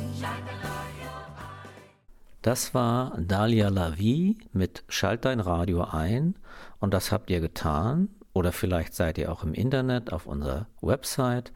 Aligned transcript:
Das 2.41 2.73
war 2.73 3.17
Dalia 3.19 3.69
Lavi 3.69 4.37
mit 4.51 4.83
Schalt 4.89 5.25
dein 5.25 5.39
Radio 5.39 5.83
ein 5.83 6.35
und 6.79 6.93
das 6.93 7.11
habt 7.11 7.29
ihr 7.29 7.39
getan 7.39 8.09
oder 8.33 8.51
vielleicht 8.51 8.95
seid 8.95 9.17
ihr 9.17 9.31
auch 9.31 9.43
im 9.43 9.53
Internet 9.53 10.11
auf 10.11 10.25
unserer 10.25 10.67
Website 10.81 11.51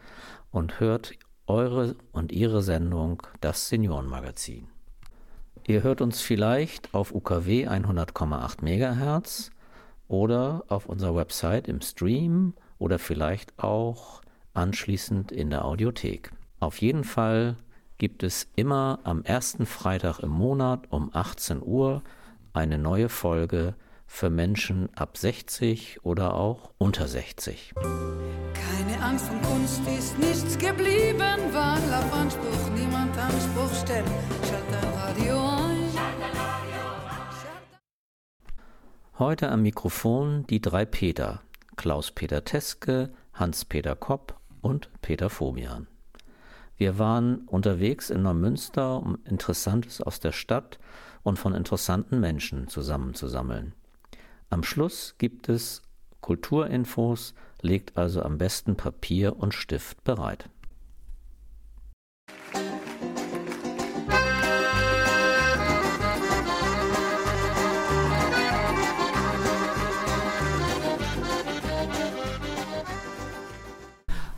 und 0.51 0.79
hört 0.79 1.13
eure 1.47 1.95
und 2.11 2.31
ihre 2.31 2.61
Sendung 2.61 3.23
Das 3.41 3.69
Seniorenmagazin. 3.69 4.67
Ihr 5.67 5.83
hört 5.83 6.01
uns 6.01 6.21
vielleicht 6.21 6.93
auf 6.93 7.13
UKW 7.13 7.67
100,8 7.67 8.63
MHz 8.63 9.51
oder 10.07 10.63
auf 10.67 10.85
unserer 10.87 11.15
Website 11.15 11.67
im 11.67 11.81
Stream 11.81 12.53
oder 12.77 12.99
vielleicht 12.99 13.57
auch 13.57 14.21
anschließend 14.53 15.31
in 15.31 15.49
der 15.49 15.65
Audiothek. 15.65 16.31
Auf 16.59 16.81
jeden 16.81 17.03
Fall 17.03 17.57
gibt 17.97 18.23
es 18.23 18.47
immer 18.55 18.99
am 19.03 19.23
ersten 19.23 19.65
Freitag 19.65 20.19
im 20.19 20.31
Monat 20.31 20.91
um 20.91 21.09
18 21.13 21.61
Uhr 21.63 22.01
eine 22.53 22.77
neue 22.77 23.09
Folge 23.09 23.75
für 24.15 24.29
Menschen 24.29 24.87
ab 24.95 25.17
60 25.17 25.99
oder 26.05 26.35
auch 26.35 26.71
unter 26.77 27.05
60. 27.05 27.73
Keine 27.75 29.03
Angst 29.03 29.25
von 29.25 29.41
Kunst 29.41 29.81
ist 29.87 30.17
nichts 30.17 30.57
geblieben, 30.57 31.19
weil 31.51 31.93
auf 31.93 32.13
Anspruch 32.13 32.69
niemand 32.73 33.17
Anspruch 33.17 33.73
stellt. 33.83 34.05
Schalt 34.47 34.63
dein 34.71 34.93
Radio 34.93 35.37
ein. 35.37 35.75
Heute 39.19 39.49
am 39.49 39.63
Mikrofon 39.63 40.47
die 40.47 40.61
drei 40.61 40.85
Peter, 40.85 41.41
Klaus-Peter 41.75 42.45
Teske, 42.45 43.11
Hans-Peter 43.33 43.97
Kopp 43.97 44.39
und 44.61 44.89
Peter 45.01 45.29
Fomian. 45.29 45.87
Wir 46.77 46.99
waren 46.99 47.39
unterwegs 47.47 48.09
in 48.09 48.23
Neumünster, 48.23 48.97
um 48.97 49.17
Interessantes 49.25 50.01
aus 50.01 50.21
der 50.21 50.31
Stadt 50.31 50.79
und 51.23 51.37
von 51.37 51.53
interessanten 51.53 52.21
Menschen 52.21 52.69
zusammenzusammeln. 52.69 53.73
Am 54.49 54.63
Schluss 54.63 55.15
gibt 55.17 55.49
es 55.49 55.81
Kulturinfos, 56.21 57.33
legt 57.61 57.97
also 57.97 58.21
am 58.21 58.37
besten 58.37 58.75
Papier 58.75 59.37
und 59.37 59.53
Stift 59.53 60.03
bereit. 60.03 60.49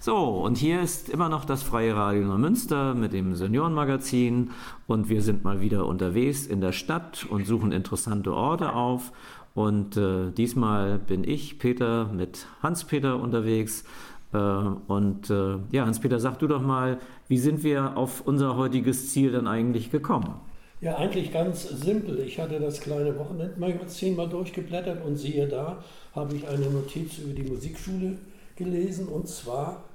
So, 0.08 0.16
und 0.16 0.58
hier 0.58 0.81
ist 0.81 1.09
immer 1.09 1.28
noch 1.28 1.44
das 1.44 1.63
Freie 1.63 1.94
Radio 1.94 2.25
Neumünster 2.25 2.94
mit 2.94 3.11
dem 3.11 3.35
Seniorenmagazin 3.35 4.52
und 4.88 5.09
wir 5.09 5.22
sind 5.22 5.44
mal 5.44 5.59
wieder 5.59 5.85
unterwegs 5.85 6.47
in 6.47 6.61
der 6.61 6.72
Stadt 6.72 7.25
und 7.30 7.45
suchen 7.45 7.73
interessante 7.73 8.33
Orte 8.33 8.72
auf. 8.72 9.11
Und 9.58 9.97
äh, 9.97 10.30
diesmal 10.30 11.00
bin 11.00 11.23
ich, 11.23 11.58
Peter, 11.58 12.05
mit 12.13 12.45
Hans-Peter 12.61 13.19
unterwegs. 13.19 13.86
Äh, 14.31 14.38
und 14.38 15.31
äh, 15.31 15.58
ja, 15.72 15.88
Hans-Peter, 15.88 16.19
sag 16.19 16.38
du 16.38 16.45
doch 16.45 16.61
mal, 16.61 17.00
wie 17.27 17.39
sind 17.39 17.63
wir 17.63 17.97
auf 17.97 18.22
unser 18.22 18.55
heutiges 18.55 19.09
Ziel 19.09 19.31
dann 19.31 19.47
eigentlich 19.47 19.89
gekommen? 19.89 20.35
Ja, 20.80 20.97
eigentlich 20.97 21.33
ganz 21.33 21.67
simpel. 21.69 22.19
Ich 22.19 22.39
hatte 22.39 22.59
das 22.59 22.81
kleine 22.81 23.17
Wochenendmagazin 23.17 24.16
mal 24.16 24.30
durchgeblättert 24.30 25.03
und 25.03 25.16
siehe 25.16 25.47
da, 25.47 25.84
habe 26.13 26.35
ich 26.35 26.47
eine 26.47 26.68
Notiz 26.68 27.18
über 27.18 27.34
die 27.34 27.50
Musikschule 27.50 28.19
gelesen 28.56 29.07
und 29.07 29.28
zwar 29.28 29.85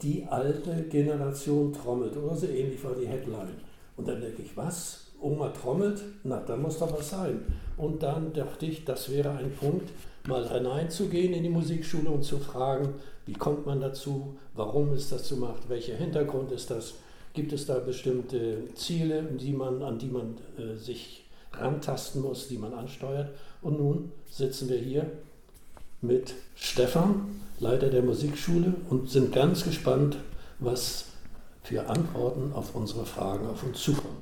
die 0.00 0.24
alte 0.24 0.82
Generation 0.88 1.74
trommelt 1.74 2.16
oder 2.16 2.34
so 2.34 2.46
ähnlich 2.46 2.82
war 2.82 2.94
die 2.94 3.06
Headline. 3.06 3.52
Und 3.98 4.08
dann 4.08 4.22
denke 4.22 4.40
ich, 4.40 4.56
was? 4.56 5.12
Oma 5.20 5.50
trommelt? 5.50 6.02
Na, 6.22 6.40
da 6.40 6.56
muss 6.56 6.78
doch 6.78 6.90
was 6.98 7.10
sein. 7.10 7.40
Und 7.76 8.02
dann 8.02 8.32
dachte 8.32 8.66
ich, 8.66 8.84
das 8.84 9.10
wäre 9.10 9.30
ein 9.30 9.52
Punkt, 9.52 9.90
mal 10.26 10.48
hineinzugehen 10.48 11.34
in 11.34 11.42
die 11.42 11.48
Musikschule 11.48 12.10
und 12.10 12.24
zu 12.24 12.38
fragen, 12.38 12.94
wie 13.26 13.34
kommt 13.34 13.66
man 13.66 13.80
dazu, 13.80 14.36
warum 14.54 14.94
ist 14.94 15.12
das 15.12 15.28
so 15.28 15.36
macht, 15.36 15.68
welcher 15.68 15.96
Hintergrund 15.96 16.52
ist 16.52 16.70
das, 16.70 16.94
gibt 17.32 17.52
es 17.52 17.66
da 17.66 17.78
bestimmte 17.78 18.74
Ziele, 18.74 19.22
die 19.22 19.52
man, 19.52 19.82
an 19.82 19.98
die 19.98 20.06
man 20.06 20.36
äh, 20.56 20.76
sich 20.76 21.24
rantasten 21.52 22.22
muss, 22.22 22.48
die 22.48 22.58
man 22.58 22.72
ansteuert. 22.74 23.30
Und 23.60 23.78
nun 23.78 24.12
sitzen 24.30 24.68
wir 24.68 24.78
hier 24.78 25.10
mit 26.00 26.34
Stefan, 26.54 27.40
Leiter 27.58 27.88
der 27.88 28.02
Musikschule, 28.02 28.74
und 28.90 29.10
sind 29.10 29.32
ganz 29.32 29.64
gespannt, 29.64 30.16
was 30.58 31.06
für 31.62 31.88
Antworten 31.88 32.52
auf 32.52 32.74
unsere 32.74 33.06
Fragen 33.06 33.46
auf 33.48 33.62
uns 33.62 33.80
zukommen. 33.80 34.18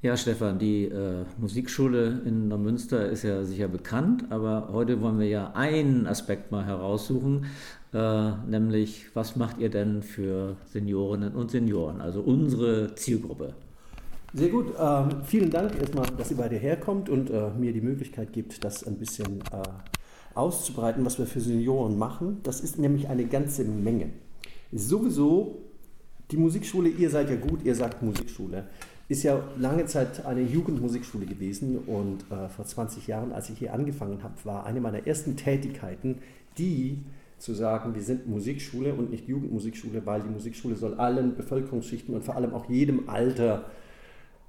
Ja, 0.00 0.16
Stefan, 0.16 0.60
die 0.60 0.84
äh, 0.84 1.24
Musikschule 1.38 2.22
in 2.24 2.46
Neumünster 2.46 3.10
ist 3.10 3.24
ja 3.24 3.42
sicher 3.42 3.66
bekannt, 3.66 4.26
aber 4.30 4.68
heute 4.72 5.00
wollen 5.00 5.18
wir 5.18 5.26
ja 5.26 5.50
einen 5.54 6.06
Aspekt 6.06 6.52
mal 6.52 6.64
heraussuchen, 6.64 7.46
äh, 7.92 8.30
nämlich 8.48 9.06
was 9.14 9.34
macht 9.34 9.58
ihr 9.58 9.70
denn 9.70 10.04
für 10.04 10.54
Seniorinnen 10.66 11.34
und 11.34 11.50
Senioren, 11.50 12.00
also 12.00 12.20
unsere 12.20 12.94
Zielgruppe? 12.94 13.54
Sehr 14.34 14.50
gut. 14.50 14.66
Ähm, 14.78 15.08
vielen 15.24 15.50
Dank 15.50 15.74
erstmal, 15.76 16.06
dass 16.16 16.30
ihr 16.30 16.36
beide 16.36 16.54
herkommt 16.54 17.08
und 17.08 17.30
äh, 17.30 17.50
mir 17.58 17.72
die 17.72 17.80
Möglichkeit 17.80 18.32
gibt, 18.32 18.62
das 18.62 18.86
ein 18.86 18.98
bisschen 18.98 19.40
äh, 19.50 20.36
auszubreiten, 20.36 21.04
was 21.04 21.18
wir 21.18 21.26
für 21.26 21.40
Senioren 21.40 21.98
machen. 21.98 22.38
Das 22.44 22.60
ist 22.60 22.78
nämlich 22.78 23.08
eine 23.08 23.24
ganze 23.24 23.64
Menge. 23.64 24.10
Sowieso 24.70 25.58
die 26.30 26.36
Musikschule, 26.36 26.88
ihr 26.88 27.10
seid 27.10 27.30
ja 27.30 27.36
gut, 27.36 27.64
ihr 27.64 27.74
sagt 27.74 28.00
Musikschule, 28.00 28.68
ist 29.08 29.22
ja 29.22 29.42
lange 29.58 29.86
Zeit 29.86 30.26
eine 30.26 30.42
Jugendmusikschule 30.42 31.24
gewesen 31.24 31.78
und 31.78 32.24
äh, 32.30 32.48
vor 32.48 32.66
20 32.66 33.06
Jahren, 33.06 33.32
als 33.32 33.48
ich 33.48 33.58
hier 33.58 33.72
angefangen 33.72 34.22
habe, 34.22 34.34
war 34.44 34.66
eine 34.66 34.80
meiner 34.80 35.06
ersten 35.06 35.36
Tätigkeiten 35.36 36.18
die 36.58 36.98
zu 37.38 37.54
sagen, 37.54 37.94
wir 37.94 38.02
sind 38.02 38.26
Musikschule 38.26 38.94
und 38.94 39.10
nicht 39.10 39.28
Jugendmusikschule, 39.28 40.04
weil 40.04 40.22
die 40.22 40.28
Musikschule 40.28 40.74
soll 40.74 40.94
allen 40.94 41.36
Bevölkerungsschichten 41.36 42.14
und 42.14 42.24
vor 42.24 42.34
allem 42.34 42.52
auch 42.52 42.68
jedem 42.68 43.08
Alter 43.08 43.66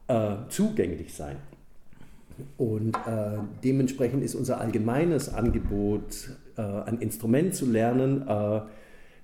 äh, 0.07 0.35
zugänglich 0.49 1.13
sein. 1.13 1.35
Und 2.57 2.95
äh, 2.95 3.37
dementsprechend 3.63 4.23
ist 4.23 4.33
unser 4.33 4.59
allgemeines 4.59 5.31
Angebot, 5.31 6.31
äh, 6.57 6.61
ein 6.61 6.99
Instrument 6.99 7.53
zu 7.53 7.69
lernen, 7.69 8.27
äh, 8.27 8.61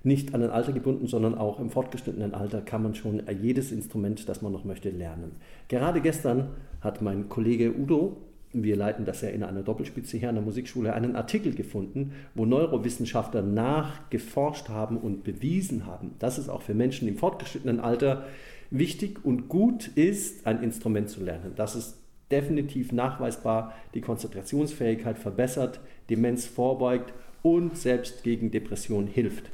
nicht 0.06 0.34
an 0.34 0.42
ein 0.42 0.50
Alter 0.50 0.72
gebunden, 0.72 1.06
sondern 1.06 1.34
auch 1.34 1.60
im 1.60 1.70
fortgeschrittenen 1.70 2.32
Alter 2.32 2.60
kann 2.60 2.82
man 2.82 2.94
schon 2.94 3.22
jedes 3.42 3.72
Instrument, 3.72 4.28
das 4.28 4.40
man 4.40 4.52
noch 4.52 4.64
möchte, 4.64 4.90
lernen. 4.90 5.32
Gerade 5.68 6.00
gestern 6.00 6.48
hat 6.80 7.02
mein 7.02 7.28
Kollege 7.28 7.74
Udo, 7.76 8.16
wir 8.52 8.76
leiten 8.76 9.04
das 9.04 9.20
ja 9.20 9.28
in 9.28 9.42
einer 9.42 9.62
Doppelspitze 9.62 10.16
hier 10.16 10.28
an 10.28 10.36
der 10.36 10.44
Musikschule, 10.44 10.94
einen 10.94 11.16
Artikel 11.16 11.54
gefunden, 11.54 12.12
wo 12.34 12.46
Neurowissenschaftler 12.46 13.42
nachgeforscht 13.42 14.68
haben 14.68 14.96
und 14.96 15.24
bewiesen 15.24 15.86
haben, 15.86 16.12
dass 16.20 16.38
es 16.38 16.48
auch 16.48 16.62
für 16.62 16.74
Menschen 16.74 17.08
im 17.08 17.18
fortgeschrittenen 17.18 17.80
Alter 17.80 18.24
wichtig 18.70 19.24
und 19.24 19.48
gut 19.48 19.88
ist, 19.88 20.46
ein 20.46 20.62
Instrument 20.62 21.10
zu 21.10 21.22
lernen. 21.22 21.52
Das 21.56 21.76
ist 21.76 21.98
definitiv 22.30 22.92
nachweisbar 22.92 23.74
die 23.94 24.00
Konzentrationsfähigkeit 24.00 25.18
verbessert, 25.18 25.80
Demenz 26.10 26.46
vorbeugt 26.46 27.12
und 27.42 27.76
selbst 27.76 28.22
gegen 28.24 28.50
Depression 28.50 29.06
hilft. 29.06 29.50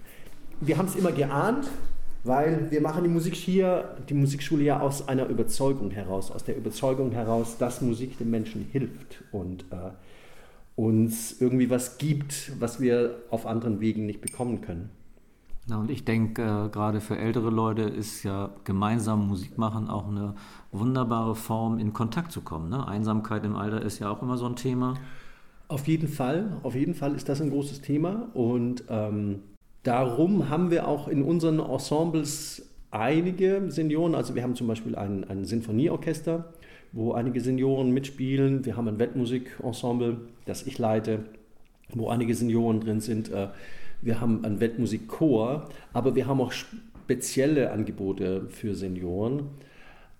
Wir 0.61 0.79
haben 0.79 0.87
es 0.87 0.97
immer 0.97 1.13
geahnt, 1.13 1.69
weil 2.25 2.71
wir 2.71 2.81
machen 2.81 3.03
die 3.03 3.11
Musik 3.11 3.35
hier, 3.35 3.97
die 4.09 4.15
Musikschule 4.15 4.65
ja 4.65 4.81
aus 4.81 5.09
einer 5.09 5.27
Überzeugung 5.27 5.91
heraus, 5.91 6.31
aus 6.31 6.45
der 6.45 6.57
Überzeugung 6.57 7.11
heraus, 7.13 7.59
dass 7.59 7.81
Musik 7.81 8.19
den 8.19 8.31
Menschen 8.31 8.67
hilft 8.71 9.25
und 9.33 9.65
äh, 9.71 9.91
uns 10.77 11.41
irgendwie 11.41 11.69
was 11.69 11.99
gibt, 11.99 12.53
was 12.61 12.81
wir 12.81 13.17
auf 13.31 13.47
anderen 13.47 13.81
Wegen 13.81 14.07
nicht 14.07 14.21
bekommen 14.21 14.61
können. 14.61 14.91
Na, 15.69 15.79
und 15.79 15.91
ich 15.91 16.05
denke, 16.05 16.43
äh, 16.43 16.69
gerade 16.71 17.01
für 17.01 17.17
ältere 17.17 17.51
Leute 17.51 17.83
ist 17.83 18.25
ja 18.25 18.51
gemeinsam 18.65 19.29
Musik 19.29 19.59
machen 19.59 19.89
auch 19.89 20.09
eine 20.09 20.35
wunderbare 20.73 21.37
Form, 21.37 21.79
in 21.79 21.93
Kontakt 21.93 22.33
zu 22.33 22.41
kommen. 22.41 22.69
Ne? 22.69 22.87
Einsamkeit 22.87 23.45
im 23.45 23.55
Alter 23.55 23.81
ist 23.83 24.01
ja 24.01 24.11
auch 24.11 24.23
immer 24.23 24.37
so 24.37 24.47
ein 24.47 24.57
Thema. 24.57 24.95
Auf 25.69 25.87
jeden 25.87 26.09
Fall, 26.09 26.57
auf 26.65 26.75
jeden 26.75 26.95
Fall 26.95 27.15
ist 27.15 27.29
das 27.29 27.41
ein 27.41 27.51
großes 27.51 27.81
Thema 27.81 28.29
und 28.35 28.85
ähm, 28.89 29.41
darum 29.83 30.49
haben 30.49 30.71
wir 30.71 30.89
auch 30.89 31.09
in 31.09 31.23
unseren 31.23 31.61
Ensembles 31.61 32.69
einige 32.91 33.63
Senioren. 33.69 34.15
Also 34.15 34.35
wir 34.35 34.43
haben 34.43 34.55
zum 34.55 34.67
Beispiel 34.69 34.95
ein, 34.95 35.25
ein 35.25 35.45
Sinfonieorchester, 35.45 36.53
wo 36.93 37.13
einige 37.13 37.41
Senioren 37.41 37.91
mitspielen. 37.91 38.65
Wir 38.65 38.77
haben 38.77 38.89
ein 38.89 38.99
Weltmusikensemble, 38.99 40.21
das 40.45 40.67
ich 40.67 40.79
leite, 40.79 41.21
wo 41.95 42.09
einige 42.09 42.35
Senioren 42.35 42.81
drin 42.81 43.01
sind. 43.01 43.31
Äh, 43.31 43.49
wir 44.03 44.21
haben 44.21 44.45
einen 44.45 44.61
Weltmusikchor, 44.61 45.69
aber 45.93 46.15
wir 46.15 46.27
haben 46.27 46.41
auch 46.41 46.53
spezielle 46.53 47.71
Angebote 47.71 48.47
für 48.49 48.75
Senioren. 48.75 49.49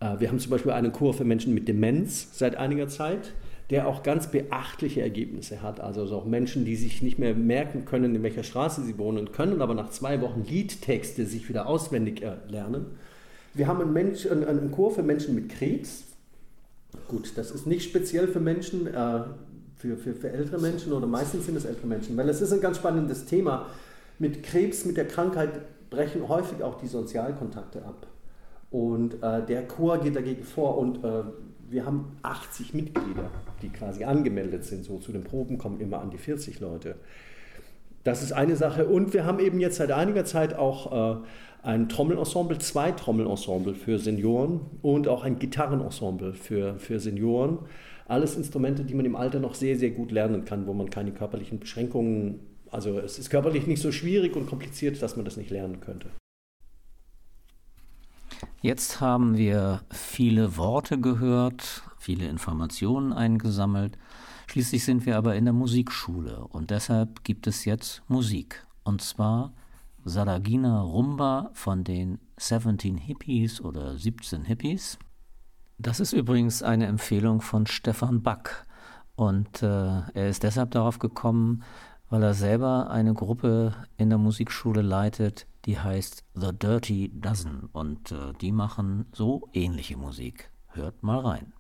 Äh, 0.01 0.21
wir 0.21 0.29
haben 0.29 0.39
zum 0.39 0.51
Beispiel 0.51 0.73
einen 0.73 0.93
Chor 0.93 1.15
für 1.15 1.25
Menschen 1.25 1.55
mit 1.55 1.69
Demenz 1.69 2.29
seit 2.33 2.57
einiger 2.57 2.89
Zeit, 2.89 3.35
der 3.73 3.89
auch 3.89 4.03
ganz 4.03 4.27
beachtliche 4.29 5.01
Ergebnisse 5.01 5.63
hat. 5.63 5.81
Also 5.81 6.05
auch 6.15 6.27
Menschen, 6.27 6.65
die 6.65 6.77
sich 6.77 7.03
nicht 7.03 7.19
mehr 7.19 7.35
merken 7.35 7.85
können, 7.87 8.15
in 8.15 8.23
welcher 8.23 8.43
Straße 8.43 8.83
sie 8.83 8.99
wohnen, 8.99 9.33
können 9.33 9.63
aber 9.63 9.75
nach 9.75 9.91
zwei 9.91 10.21
Wochen 10.21 10.45
Liedtexte 10.45 11.25
sich 11.25 11.49
wieder 11.49 11.67
auswendig 11.67 12.23
lernen. 12.49 12.87
Wir 13.55 13.67
haben 13.67 13.81
einen, 13.81 13.93
Mensch, 13.93 14.27
einen, 14.27 14.45
einen 14.45 14.71
Chor 14.71 14.91
für 14.91 15.03
Menschen 15.03 15.35
mit 15.35 15.49
Krebs. 15.49 16.05
Gut, 17.09 17.33
das 17.37 17.51
ist 17.51 17.67
nicht 17.67 17.83
speziell 17.83 18.29
für 18.29 18.41
Menschen, 18.41 18.87
äh, 18.87 19.23
für, 19.77 19.97
für, 19.97 20.15
für 20.15 20.31
ältere 20.31 20.61
Menschen 20.61 20.93
oder 20.93 21.07
meistens 21.07 21.47
sind 21.47 21.57
es 21.57 21.65
ältere 21.65 21.87
Menschen, 21.87 22.17
weil 22.17 22.29
es 22.29 22.41
ist 22.43 22.53
ein 22.53 22.61
ganz 22.61 22.77
spannendes 22.77 23.25
Thema. 23.25 23.67
Mit 24.19 24.43
Krebs, 24.43 24.85
mit 24.85 24.99
der 24.99 25.09
Krankheit 25.09 25.51
brechen 25.91 26.29
häufig 26.29 26.63
auch 26.63 26.79
die 26.79 26.87
Sozialkontakte 26.87 27.85
ab. 27.85 28.07
Und 28.71 29.23
äh, 29.23 29.45
der 29.45 29.67
Chor 29.67 29.99
geht 29.99 30.17
dagegen 30.17 30.45
vor 30.45 30.79
und 30.79 31.03
äh, 31.05 31.23
wir 31.73 31.87
haben 31.87 32.17
80 32.23 32.75
Mitglieder, 32.75 33.31
die 33.63 33.71
quasi 33.71 34.05
angemeldet 34.05 34.65
sind. 34.65 34.85
So 34.85 34.99
zu 34.99 35.11
den 35.11 35.25
Proben 35.25 35.59
kommen 35.59 35.81
immer 35.81 36.01
an 36.01 36.11
die 36.11 36.19
40 36.19 36.61
Leute. 36.61 36.97
Das 38.05 38.23
ist 38.23 38.33
eine 38.33 38.57
Sache. 38.57 38.87
Und 38.87 39.15
wir 39.15 39.25
haben 39.25 39.41
eben 39.41 39.59
jetzt 39.59 39.77
seit 39.77 39.91
einiger 39.91 40.25
Zeit 40.25 40.55
auch 40.55 41.17
äh, 41.17 41.23
ein 41.63 41.89
Trommelensemble, 41.89 42.59
zwei 42.59 42.91
Trommelensemble 42.91 43.75
für 43.75 43.99
Senioren 43.99 44.61
und 44.83 45.09
auch 45.09 45.25
ein 45.25 45.39
Gitarrenensemble 45.39 46.35
für, 46.35 46.79
für 46.79 47.01
Senioren. 47.01 47.59
Alles 48.07 48.37
Instrumente, 48.37 48.85
die 48.85 48.95
man 48.95 49.07
im 49.07 49.17
Alter 49.17 49.41
noch 49.41 49.55
sehr, 49.55 49.77
sehr 49.79 49.91
gut 49.91 50.11
lernen 50.11 50.45
kann, 50.45 50.67
wo 50.67 50.75
man 50.75 50.91
keine 50.91 51.13
körperlichen 51.13 51.61
Beschränkungen, 51.61 52.41
also 52.71 52.99
es 52.99 53.19
ist 53.19 53.31
körperlich 53.31 53.67
nicht 53.67 53.81
so 53.81 53.93
schwierig 53.93 54.37
und 54.37 54.47
kompliziert, 54.47 55.01
dass 55.01 55.17
man 55.17 55.25
das 55.25 55.37
nicht 55.37 55.51
lernen 55.51 55.81
könnte. 55.81 56.09
Jetzt 58.63 59.01
haben 59.01 59.37
wir 59.37 59.83
viele 59.91 60.57
Worte 60.57 61.01
gehört, 61.01 61.83
viele 61.99 62.29
Informationen 62.29 63.13
eingesammelt. 63.13 63.99
Schließlich 64.47 64.85
sind 64.85 65.05
wir 65.05 65.17
aber 65.17 65.35
in 65.35 65.47
der 65.47 65.53
Musikschule 65.53 66.47
und 66.47 66.71
deshalb 66.71 67.25
gibt 67.25 67.49
es 67.49 67.65
jetzt 67.65 68.05
Musik. 68.07 68.65
Und 68.85 69.03
zwar 69.03 69.53
Sadagina 70.05 70.81
Rumba 70.81 71.51
von 71.55 71.83
den 71.83 72.21
17 72.39 72.99
Hippies 72.99 73.61
oder 73.61 73.99
17 73.99 74.45
Hippies. 74.45 74.97
Das 75.79 75.99
ist 75.99 76.13
übrigens 76.13 76.63
eine 76.63 76.87
Empfehlung 76.87 77.41
von 77.41 77.67
Stefan 77.67 78.23
Back. 78.23 78.65
Und 79.17 79.65
äh, 79.65 80.03
er 80.15 80.29
ist 80.29 80.45
deshalb 80.45 80.71
darauf 80.71 81.01
gekommen, 81.01 81.65
weil 82.11 82.23
er 82.23 82.35
selber 82.35 82.91
eine 82.91 83.13
Gruppe 83.13 83.75
in 83.97 84.09
der 84.09 84.19
Musikschule 84.19 84.83
leitet, 84.83 85.49
die 85.65 85.79
heißt 85.79 86.25
The 86.35 86.51
Dirty 86.53 87.11
Dozen. 87.15 87.69
Und 87.73 88.13
äh, 88.13 88.33
die 88.41 88.53
machen 88.53 89.07
so 89.13 89.49
ähnliche 89.53 89.97
Musik. 89.97 90.51
Hört 90.69 91.03
mal 91.03 91.21
rein. 91.21 91.53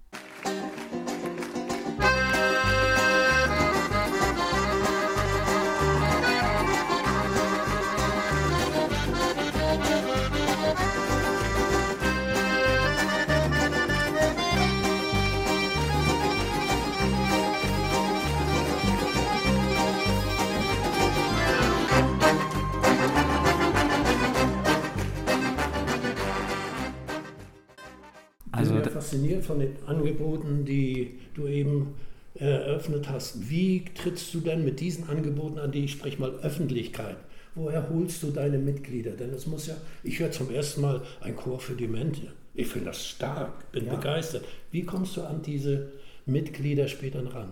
Fasziniert 29.13 29.45
von 29.45 29.59
den 29.59 29.77
Angeboten, 29.87 30.65
die 30.65 31.19
du 31.35 31.47
eben 31.47 31.95
eröffnet 32.35 33.11
hast. 33.11 33.51
Wie 33.51 33.85
trittst 33.95 34.33
du 34.33 34.41
denn 34.41 34.65
mit 34.65 34.81
diesen 34.81 35.09
Angeboten 35.09 35.59
an 35.59 35.71
die, 35.71 35.85
ich 35.85 35.93
spreche 35.93 36.19
mal, 36.19 36.31
Öffentlichkeit? 36.43 37.17
Woher 37.55 37.91
holst 37.91 38.23
du 38.23 38.31
deine 38.31 38.57
Mitglieder? 38.57 39.11
Denn 39.11 39.31
es 39.31 39.47
muss 39.47 39.67
ja, 39.67 39.75
ich 40.03 40.19
höre 40.19 40.31
zum 40.31 40.51
ersten 40.51 40.81
Mal 40.81 41.03
ein 41.21 41.37
Chor 41.37 41.61
für 41.61 41.75
Demente. 41.75 42.33
Ich 42.55 42.69
finde 42.69 42.87
das 42.87 43.07
stark, 43.07 43.71
bin 43.73 43.87
ja. 43.87 43.95
begeistert. 43.95 44.45
Wie 44.71 44.83
kommst 44.83 45.17
du 45.19 45.23
an 45.23 45.43
diese 45.43 45.93
Mitglieder 46.25 46.89
später 46.89 47.23
ran? 47.35 47.51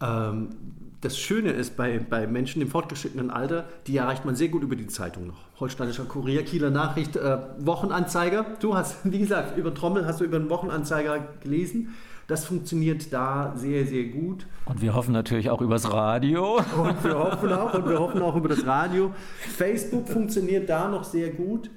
Ähm, 0.00 0.50
das 1.00 1.18
Schöne 1.18 1.50
ist 1.50 1.76
bei, 1.76 1.98
bei 1.98 2.26
Menschen 2.26 2.62
im 2.62 2.68
fortgeschrittenen 2.68 3.30
Alter, 3.30 3.66
die 3.86 3.96
erreicht 3.96 4.24
man 4.24 4.34
sehr 4.34 4.48
gut 4.48 4.62
über 4.62 4.76
die 4.76 4.86
Zeitung 4.86 5.26
noch. 5.28 5.38
Holsteinischer 5.60 6.04
Kurier, 6.04 6.44
Kieler 6.44 6.70
Nachricht, 6.70 7.16
äh, 7.16 7.38
Wochenanzeiger. 7.58 8.46
Du 8.60 8.74
hast, 8.74 8.98
wie 9.04 9.18
gesagt, 9.18 9.56
über 9.56 9.74
Trommel 9.74 10.06
hast 10.06 10.20
du 10.20 10.24
über 10.24 10.38
den 10.38 10.50
Wochenanzeiger 10.50 11.20
gelesen. 11.40 11.94
Das 12.26 12.44
funktioniert 12.44 13.12
da 13.12 13.52
sehr, 13.54 13.86
sehr 13.86 14.04
gut. 14.04 14.46
Und 14.64 14.82
wir 14.82 14.94
hoffen 14.94 15.12
natürlich 15.12 15.48
auch 15.48 15.60
übers 15.60 15.92
Radio. 15.92 16.56
Und 16.56 17.04
wir 17.04 17.16
hoffen 17.16 17.52
auch, 17.52 17.74
und 17.74 17.88
wir 17.88 18.00
hoffen 18.00 18.20
auch 18.20 18.34
über 18.34 18.48
das 18.48 18.66
Radio. 18.66 19.14
Facebook 19.56 20.08
funktioniert 20.08 20.68
da 20.68 20.88
noch 20.88 21.04
sehr 21.04 21.30
gut. 21.30 21.70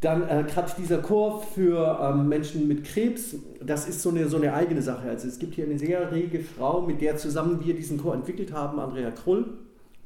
Dann 0.00 0.22
äh, 0.28 0.44
gerade 0.44 0.70
dieser 0.78 0.98
Chor 0.98 1.42
für 1.42 1.98
ähm, 2.00 2.28
Menschen 2.28 2.68
mit 2.68 2.84
Krebs, 2.84 3.34
das 3.60 3.88
ist 3.88 4.00
so 4.00 4.10
eine, 4.10 4.28
so 4.28 4.36
eine 4.36 4.54
eigene 4.54 4.80
Sache. 4.80 5.08
Also 5.08 5.26
es 5.26 5.40
gibt 5.40 5.54
hier 5.54 5.64
eine 5.64 5.78
sehr 5.78 6.12
rege 6.12 6.40
Frau, 6.40 6.82
mit 6.82 7.00
der 7.00 7.16
zusammen 7.16 7.64
wir 7.64 7.74
diesen 7.74 8.00
Chor 8.00 8.14
entwickelt 8.14 8.52
haben, 8.52 8.78
Andrea 8.78 9.10
Krull, 9.10 9.46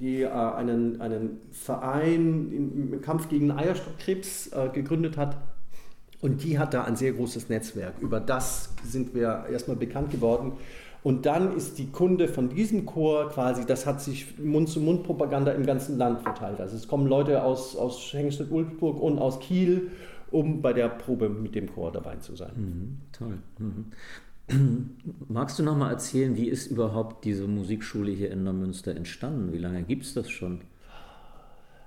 die 0.01 0.23
äh, 0.23 0.29
einen, 0.29 1.01
einen 1.03 1.41
Verein 1.51 2.51
im, 2.53 2.95
im 2.95 3.01
Kampf 3.03 3.29
gegen 3.29 3.51
Eierstockkrebs 3.51 4.49
äh, 4.53 4.71
gegründet 4.73 5.19
hat. 5.19 5.37
Und 6.23 6.43
die 6.43 6.59
hat 6.59 6.73
da 6.73 6.85
ein 6.85 6.97
sehr 6.97 7.13
großes 7.13 7.51
Netzwerk. 7.51 7.95
Über 8.01 8.21
das 8.21 8.71
sind 8.85 9.15
wir 9.15 9.45
erstmal 9.51 9.77
bekannt 9.77 10.11
geworden. 10.11 10.53
Und 11.03 11.27
dann 11.27 11.57
ist 11.57 11.79
die 11.79 11.87
Kunde 11.87 12.29
von 12.29 12.49
diesem 12.49 12.87
Chor 12.87 13.29
quasi, 13.31 13.67
das 13.67 13.87
hat 13.87 14.01
sich 14.01 14.39
Mund-zu-Mund-Propaganda 14.39 15.51
im 15.53 15.67
ganzen 15.67 15.99
Land 15.99 16.23
verteilt. 16.23 16.61
Also 16.61 16.77
es 16.77 16.87
kommen 16.87 17.09
Leute 17.09 17.43
aus, 17.43 17.75
aus 17.77 18.13
Hengstedt-Ulzburg 18.13 19.01
und 19.01 19.19
aus 19.19 19.41
Kiel, 19.41 19.91
um 20.31 20.63
bei 20.63 20.73
der 20.73 20.89
Probe 20.89 21.29
mit 21.29 21.55
dem 21.57 21.73
Chor 21.73 21.91
dabei 21.91 22.17
zu 22.17 22.37
sein. 22.37 22.53
Mhm, 22.57 22.99
toll. 23.13 23.39
Mhm. 23.59 23.87
Magst 25.29 25.59
du 25.59 25.65
noch 25.65 25.77
mal 25.77 25.91
erzählen, 25.91 26.37
wie 26.37 26.49
ist 26.49 26.69
überhaupt 26.69 27.25
diese 27.25 27.49
Musikschule 27.49 28.13
hier 28.13 28.31
in 28.31 28.45
Neumünster 28.45 28.95
entstanden? 28.95 29.53
Wie 29.53 29.59
lange 29.59 29.83
gibt 29.83 30.05
es 30.05 30.15
das 30.15 30.31
schon? 30.31 30.61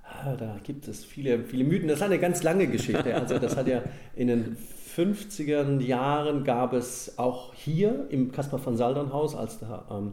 Ah, 0.04 0.36
da 0.36 0.58
gibt 0.62 0.88
es 0.88 1.04
viele, 1.04 1.44
viele 1.44 1.64
Mythen. 1.64 1.88
Das 1.88 1.98
ist 1.98 2.02
eine 2.02 2.18
ganz 2.18 2.42
lange 2.42 2.66
Geschichte. 2.66 3.14
Also 3.14 3.38
das 3.38 3.56
hat 3.56 3.66
ja 3.66 3.82
in 4.14 4.28
den 4.28 4.56
50er 4.96 5.80
Jahren 5.82 6.44
gab 6.44 6.72
es 6.72 7.18
auch 7.18 7.52
hier 7.52 8.06
im 8.08 8.32
Caspar 8.32 8.58
von 8.58 8.76
Saldern 8.76 9.12
Haus 9.12 9.36
als 9.36 9.58
da 9.58 9.84
ähm, 9.90 10.12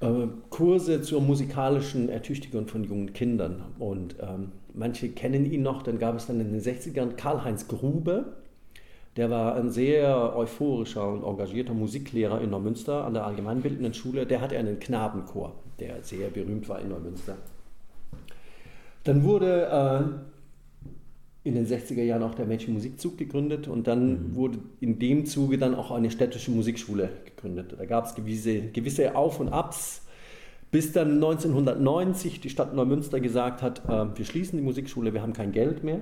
äh, 0.00 0.28
Kurse 0.50 1.00
zur 1.00 1.22
musikalischen 1.22 2.10
Ertüchtigung 2.10 2.66
von 2.66 2.84
jungen 2.84 3.14
Kindern. 3.14 3.62
Und 3.78 4.16
ähm, 4.20 4.52
manche 4.74 5.08
kennen 5.08 5.50
ihn 5.50 5.62
noch, 5.62 5.82
dann 5.82 5.98
gab 5.98 6.14
es 6.14 6.26
dann 6.26 6.40
in 6.40 6.52
den 6.52 6.60
60ern 6.60 7.16
Karl-Heinz 7.16 7.66
Grube. 7.66 8.34
Der 9.16 9.30
war 9.30 9.54
ein 9.54 9.70
sehr 9.70 10.36
euphorischer 10.36 11.08
und 11.08 11.22
engagierter 11.22 11.72
Musiklehrer 11.72 12.42
in 12.42 12.50
Neumünster 12.50 13.04
an 13.04 13.14
der 13.14 13.24
Allgemeinbildenden 13.24 13.94
Schule. 13.94 14.26
Der 14.26 14.42
hatte 14.42 14.58
einen 14.58 14.78
Knabenchor, 14.78 15.54
der 15.78 16.02
sehr 16.02 16.28
berühmt 16.28 16.68
war 16.68 16.80
in 16.80 16.90
Neumünster. 16.90 17.36
Dann 19.04 19.22
wurde 19.22 19.66
äh, 19.66 20.33
in 21.44 21.54
den 21.54 21.66
60er 21.66 22.02
Jahren 22.02 22.22
auch 22.22 22.34
der 22.34 22.46
Mädchen 22.46 22.72
Musikzug 22.72 23.18
gegründet 23.18 23.68
und 23.68 23.86
dann 23.86 24.30
mhm. 24.30 24.34
wurde 24.34 24.58
in 24.80 24.98
dem 24.98 25.26
Zuge 25.26 25.58
dann 25.58 25.74
auch 25.74 25.90
eine 25.90 26.10
städtische 26.10 26.50
Musikschule 26.50 27.10
gegründet. 27.26 27.74
Da 27.78 27.84
gab 27.84 28.06
es 28.06 28.14
gewisse, 28.14 28.62
gewisse 28.72 29.14
Auf 29.14 29.40
und 29.40 29.50
Abs, 29.50 30.02
bis 30.70 30.92
dann 30.92 31.12
1990 31.14 32.40
die 32.40 32.48
Stadt 32.48 32.74
Neumünster 32.74 33.20
gesagt 33.20 33.60
hat, 33.60 33.82
äh, 33.86 34.16
wir 34.16 34.24
schließen 34.24 34.58
die 34.58 34.64
Musikschule, 34.64 35.12
wir 35.12 35.22
haben 35.22 35.34
kein 35.34 35.52
Geld 35.52 35.84
mehr. 35.84 36.00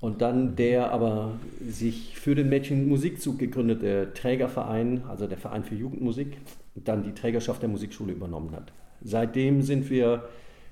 Und 0.00 0.22
dann 0.22 0.54
der 0.54 0.92
aber 0.92 1.32
sich 1.66 2.16
für 2.16 2.36
den 2.36 2.48
Mädchen 2.48 2.88
Musikzug 2.88 3.38
gegründete 3.38 4.12
Trägerverein, 4.14 5.02
also 5.08 5.26
der 5.26 5.38
Verein 5.38 5.64
für 5.64 5.74
Jugendmusik, 5.74 6.36
dann 6.76 7.02
die 7.02 7.12
Trägerschaft 7.12 7.62
der 7.62 7.68
Musikschule 7.68 8.12
übernommen 8.12 8.52
hat. 8.54 8.72
Seitdem 9.02 9.62
sind 9.62 9.90
wir 9.90 10.28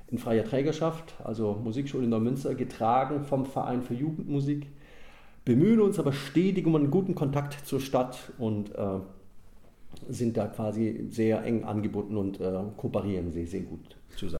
in 0.09 0.19
freier 0.19 0.45
Trägerschaft, 0.45 1.15
also 1.25 1.55
Musikschule 1.63 2.05
in 2.05 2.11
Neumünster, 2.11 2.55
getragen 2.55 3.25
vom 3.25 3.47
Verein 3.47 3.83
für 3.83 3.95
Jugendmusik, 3.95 4.67
bemühen 5.45 5.81
uns 5.81 5.99
aber 5.99 6.13
stetig 6.13 6.67
um 6.67 6.77
einen 6.77 6.91
guten 6.91 7.15
Kontakt 7.15 7.67
zur 7.67 7.81
Stadt 7.81 8.33
und 8.39 8.75
äh, 8.75 9.01
sind 10.09 10.37
da 10.37 10.47
quasi 10.47 11.07
sehr 11.11 11.43
eng 11.45 11.65
angebunden 11.65 12.17
und 12.17 12.41
äh, 12.41 12.63
kooperieren 12.77 13.33
sehr, 13.33 13.47
sehr 13.47 13.63
gut 13.63 13.97
zusammen. 14.17 14.37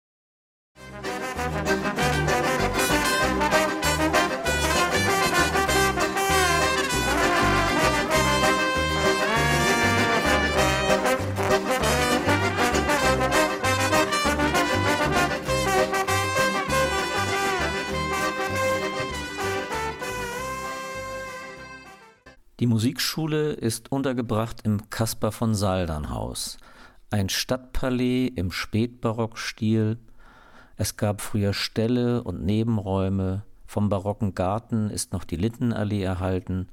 Musikschule 23.07 23.53
ist 23.53 23.93
untergebracht 23.93 24.63
im 24.65 24.91
Caspar 24.91 25.31
von 25.31 25.55
Saldern 25.55 26.11
Haus, 26.11 26.59
ein 27.09 27.29
Stadtpalais 27.29 28.33
im 28.35 28.51
Spätbarockstil. 28.51 29.99
Es 30.77 30.97
gab 30.97 31.21
früher 31.21 31.53
Ställe 31.53 32.25
und 32.25 32.45
Nebenräume, 32.45 33.45
vom 33.65 33.89
barocken 33.89 34.35
Garten 34.35 34.91
ist 34.91 35.13
noch 35.13 35.23
die 35.23 35.37
Lindenallee 35.37 36.03
erhalten. 36.03 36.67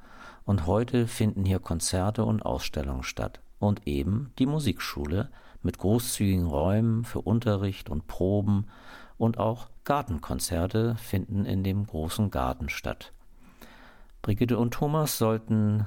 Und 0.44 0.66
heute 0.66 1.06
finden 1.06 1.46
hier 1.46 1.60
Konzerte 1.60 2.26
und 2.26 2.44
Ausstellungen 2.44 3.04
statt. 3.04 3.40
Und 3.60 3.86
eben 3.86 4.32
die 4.40 4.48
Musikschule 4.48 5.30
mit 5.62 5.78
großzügigen 5.78 6.48
Räumen 6.48 7.04
für 7.04 7.22
Unterricht 7.22 7.92
und 7.92 8.08
Proben. 8.08 8.66
Und 9.20 9.38
auch 9.38 9.68
Gartenkonzerte 9.84 10.96
finden 10.96 11.46
in 11.46 11.64
dem 11.64 11.86
großen 11.86 12.32
Garten 12.32 12.70
statt. 12.70 13.14
Brigitte 14.24 14.58
und 14.58 14.74
Thomas 14.74 15.20
sollten 15.20 15.86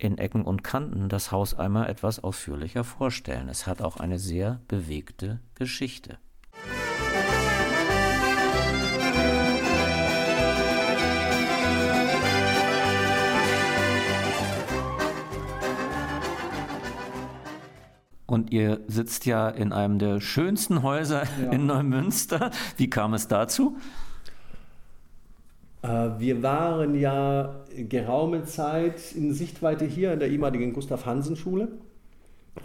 in 0.00 0.18
Ecken 0.18 0.42
und 0.42 0.64
Kanten 0.64 1.08
das 1.08 1.30
Haus 1.30 1.54
einmal 1.54 1.88
etwas 1.88 2.22
ausführlicher 2.24 2.84
vorstellen. 2.84 3.48
Es 3.48 3.66
hat 3.66 3.82
auch 3.82 3.98
eine 3.98 4.18
sehr 4.18 4.60
bewegte 4.66 5.40
Geschichte. 5.54 6.18
Und 18.26 18.52
ihr 18.52 18.80
sitzt 18.86 19.26
ja 19.26 19.48
in 19.48 19.72
einem 19.72 19.98
der 19.98 20.20
schönsten 20.20 20.82
Häuser 20.82 21.24
ja. 21.24 21.50
in 21.50 21.66
Neumünster. 21.66 22.52
Wie 22.76 22.88
kam 22.88 23.12
es 23.12 23.26
dazu? 23.26 23.76
Äh, 25.82 25.88
wir 26.18 26.42
waren 26.42 26.98
ja 26.98 27.64
geraume 27.88 28.44
Zeit 28.44 29.12
in 29.14 29.32
Sichtweite 29.32 29.84
hier 29.84 30.12
in 30.12 30.18
der 30.18 30.28
ehemaligen 30.28 30.72
Gustav 30.72 31.06
Hansen 31.06 31.36
Schule 31.36 31.68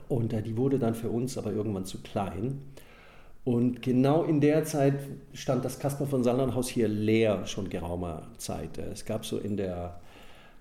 und 0.07 0.33
äh, 0.33 0.41
die 0.41 0.57
wurde 0.57 0.79
dann 0.79 0.95
für 0.95 1.09
uns 1.09 1.37
aber 1.37 1.51
irgendwann 1.51 1.85
zu 1.85 2.01
klein. 2.01 2.61
Und 3.43 3.83
genau 3.83 4.23
in 4.23 4.41
der 4.41 4.63
Zeit 4.65 4.95
stand 5.33 5.63
das 5.63 5.77
Kasper 5.77 6.07
von 6.07 6.23
Sandernhaus 6.23 6.67
hier 6.67 6.87
leer, 6.87 7.45
schon 7.45 7.69
geraumer 7.69 8.23
Zeit. 8.37 8.79
Es 8.79 9.05
gab 9.05 9.23
so 9.23 9.37
in 9.37 9.55
der 9.55 9.99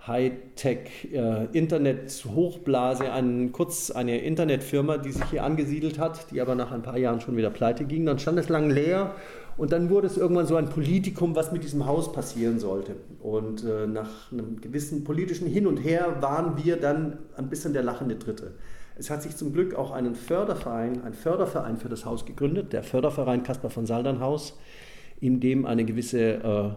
Hightech-Internet-Hochblase 0.06 3.04
äh, 3.04 3.48
kurz 3.52 3.90
eine 3.90 4.18
Internetfirma, 4.18 4.98
die 4.98 5.12
sich 5.12 5.24
hier 5.30 5.44
angesiedelt 5.44 5.98
hat, 5.98 6.30
die 6.30 6.42
aber 6.42 6.54
nach 6.54 6.72
ein 6.72 6.82
paar 6.82 6.98
Jahren 6.98 7.20
schon 7.20 7.36
wieder 7.36 7.50
pleite 7.50 7.84
ging. 7.84 8.04
Dann 8.04 8.18
stand 8.18 8.38
es 8.38 8.50
lang 8.50 8.68
leer 8.68 9.14
und 9.56 9.72
dann 9.72 9.88
wurde 9.88 10.06
es 10.06 10.18
irgendwann 10.18 10.46
so 10.46 10.56
ein 10.56 10.68
Politikum, 10.68 11.36
was 11.36 11.52
mit 11.52 11.64
diesem 11.64 11.86
Haus 11.86 12.12
passieren 12.12 12.58
sollte. 12.58 12.96
Und 13.20 13.64
äh, 13.64 13.86
nach 13.86 14.30
einem 14.30 14.60
gewissen 14.60 15.04
politischen 15.04 15.46
Hin 15.46 15.66
und 15.66 15.78
Her 15.78 16.16
waren 16.20 16.62
wir 16.62 16.76
dann 16.76 17.18
ein 17.36 17.48
bisschen 17.48 17.72
der 17.72 17.82
lachende 17.82 18.16
Dritte. 18.16 18.52
Es 18.96 19.10
hat 19.10 19.22
sich 19.22 19.36
zum 19.36 19.52
Glück 19.52 19.74
auch 19.74 19.90
einen 19.90 20.14
Förderverein, 20.14 21.02
ein 21.02 21.14
Förderverein 21.14 21.78
für 21.78 21.88
das 21.88 22.04
Haus 22.04 22.26
gegründet, 22.26 22.72
der 22.72 22.82
Förderverein 22.82 23.42
Caspar 23.42 23.70
von 23.70 23.86
Saldernhaus, 23.86 24.58
in 25.20 25.40
dem 25.40 25.66
eine 25.66 25.84
gewisse 25.84 26.20
äh, 26.20 26.70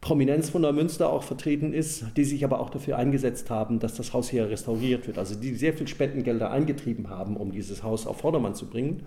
Prominenz 0.00 0.50
von 0.50 0.62
Neumünster 0.62 1.10
auch 1.10 1.24
vertreten 1.24 1.72
ist, 1.72 2.04
die 2.16 2.24
sich 2.24 2.44
aber 2.44 2.60
auch 2.60 2.70
dafür 2.70 2.96
eingesetzt 2.96 3.50
haben, 3.50 3.80
dass 3.80 3.94
das 3.94 4.12
Haus 4.12 4.28
hier 4.28 4.48
restauriert 4.48 5.06
wird. 5.06 5.18
Also 5.18 5.34
die 5.34 5.54
sehr 5.54 5.74
viel 5.74 5.88
Spendengelder 5.88 6.50
eingetrieben 6.50 7.10
haben, 7.10 7.36
um 7.36 7.52
dieses 7.52 7.82
Haus 7.82 8.06
auf 8.06 8.18
Vordermann 8.18 8.54
zu 8.54 8.66
bringen 8.66 9.02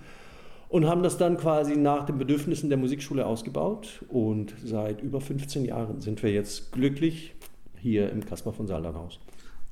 und 0.71 0.87
haben 0.87 1.03
das 1.03 1.17
dann 1.17 1.37
quasi 1.37 1.75
nach 1.75 2.05
den 2.05 2.17
Bedürfnissen 2.17 2.69
der 2.69 2.77
Musikschule 2.77 3.25
ausgebaut. 3.25 4.05
Und 4.07 4.53
seit 4.63 5.01
über 5.01 5.19
15 5.19 5.65
Jahren 5.65 5.99
sind 5.99 6.23
wir 6.23 6.31
jetzt 6.31 6.71
glücklich 6.71 7.35
hier 7.77 8.09
im 8.09 8.25
Kaspar 8.25 8.53
von 8.53 8.67
Saldern 8.67 8.95
Haus. 8.95 9.19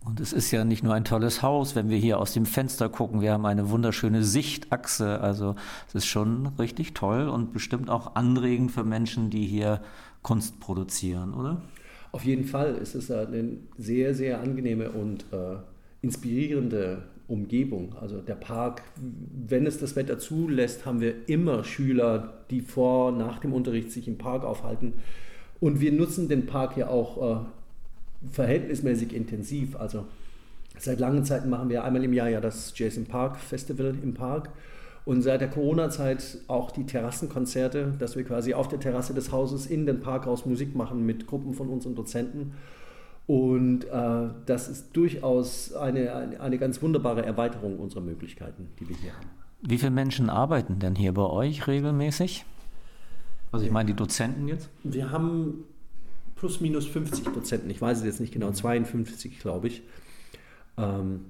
Und 0.06 0.20
es 0.20 0.34
ist 0.34 0.52
ja 0.52 0.66
nicht 0.66 0.84
nur 0.84 0.94
ein 0.94 1.06
tolles 1.06 1.42
Haus, 1.42 1.76
wenn 1.76 1.90
wir 1.90 1.98
hier 1.98 2.20
aus 2.20 2.34
dem 2.34 2.46
Fenster 2.46 2.90
gucken. 2.90 3.22
Wir 3.22 3.32
haben 3.32 3.46
eine 3.46 3.70
wunderschöne 3.70 4.24
Sichtachse. 4.24 5.22
Also 5.22 5.56
es 5.88 5.96
ist 5.96 6.06
schon 6.06 6.48
richtig 6.60 6.94
toll 6.94 7.30
und 7.30 7.54
bestimmt 7.54 7.90
auch 7.90 8.16
anregend 8.16 8.72
für 8.72 8.84
Menschen, 8.84 9.30
die 9.30 9.46
hier 9.46 9.82
Kunst 10.22 10.60
produzieren, 10.60 11.34
oder? 11.34 11.62
Auf 12.12 12.24
jeden 12.24 12.46
Fall. 12.46 12.78
Es 12.82 12.96
ist 12.96 13.12
eine 13.12 13.58
sehr, 13.78 14.16
sehr 14.16 14.42
angenehme 14.42 14.92
und 14.92 15.26
äh, 15.32 15.58
inspirierende 16.02 17.04
Umgebung. 17.28 17.96
Also 18.00 18.20
der 18.22 18.36
Park, 18.36 18.82
wenn 18.96 19.68
es 19.68 19.78
das 19.78 19.96
Wetter 19.96 20.18
zulässt, 20.18 20.86
haben 20.86 21.00
wir 21.00 21.30
immer 21.30 21.64
Schüler, 21.64 22.34
die 22.50 22.62
vor, 22.62 23.12
nach 23.12 23.40
dem 23.40 23.54
Unterricht 23.54 23.92
sich 23.92 24.08
im 24.08 24.18
Park 24.18 24.44
aufhalten. 24.44 24.94
Und 25.60 25.80
wir 25.80 25.92
nutzen 25.92 26.28
den 26.28 26.48
Park 26.48 26.78
ja 26.78 26.88
auch 26.88 27.42
äh, 27.42 27.46
verhältnismäßig 28.32 29.14
intensiv. 29.14 29.76
Also 29.76 30.06
seit 30.78 31.00
langen 31.00 31.24
Zeiten 31.24 31.50
machen 31.50 31.70
wir 31.70 31.84
einmal 31.84 32.04
im 32.04 32.14
Jahr 32.14 32.30
ja 32.30 32.42
das 32.42 32.74
Jason 32.76 33.06
Park 33.06 33.38
Festival 33.38 33.96
im 34.02 34.16
Park. 34.16 34.50
Und 35.10 35.24
seit 35.24 35.42
der 35.42 35.50
Corona-Zeit 35.50 36.38
auch 36.48 36.70
die 36.70 36.86
Terrassenkonzerte, 36.86 37.96
dass 37.98 38.16
wir 38.16 38.24
quasi 38.24 38.54
auf 38.54 38.68
der 38.68 38.80
Terrasse 38.80 39.16
des 39.16 39.32
Hauses 39.32 39.66
in 39.66 39.88
den 39.88 40.02
Park 40.02 40.28
raus 40.28 40.46
Musik 40.46 40.76
machen 40.76 41.04
mit 41.04 41.26
Gruppen 41.26 41.56
von 41.56 41.68
unseren 41.68 41.96
Dozenten. 41.96 42.54
Und 43.26 43.86
äh, 43.86 44.28
das 44.46 44.68
ist 44.68 44.96
durchaus 44.96 45.74
eine, 45.74 46.40
eine, 46.40 46.60
ganz 46.60 46.84
wunderbare 46.84 47.26
Erweiterung 47.26 47.80
unserer 47.80 48.02
Möglichkeiten, 48.02 48.68
die 48.80 48.88
wir 48.88 48.96
hier 48.98 49.16
haben. 49.16 49.26
Wie 49.62 49.80
viele 49.80 49.90
Menschen 49.90 50.30
arbeiten 50.30 50.78
denn 50.78 50.94
hier 50.94 51.16
bei 51.16 51.26
euch 51.26 51.66
regelmäßig? 51.66 52.46
Also 53.52 53.66
ich 53.66 53.72
meine 53.72 53.88
die 53.88 53.96
Dozenten 53.96 54.48
jetzt? 54.48 54.70
Wir 54.84 55.10
haben 55.10 55.64
plus 56.36 56.62
minus 56.62 56.86
50 56.86 57.34
Prozent, 57.34 57.64
ich 57.68 57.82
weiß 57.82 57.98
es 57.98 58.04
jetzt 58.04 58.20
nicht 58.20 58.32
genau, 58.32 58.52
52 58.52 59.40
glaube 59.40 59.70
ich. 59.70 59.82
Ähm, 60.78 61.22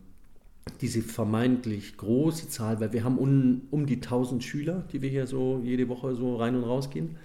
diese 0.81 1.01
vermeintlich 1.01 1.97
große 1.97 2.49
Zahl, 2.49 2.79
weil 2.79 2.93
wir 2.93 3.03
haben 3.03 3.17
um, 3.17 3.61
um 3.71 3.85
die 3.85 3.95
1000 3.95 4.43
Schüler, 4.43 4.83
die 4.91 5.01
wir 5.01 5.09
hier 5.09 5.27
so 5.27 5.61
jede 5.63 5.89
Woche 5.89 6.15
so 6.15 6.35
rein 6.35 6.55
und 6.55 6.63
raus 6.63 6.89
gehen. 6.89 7.15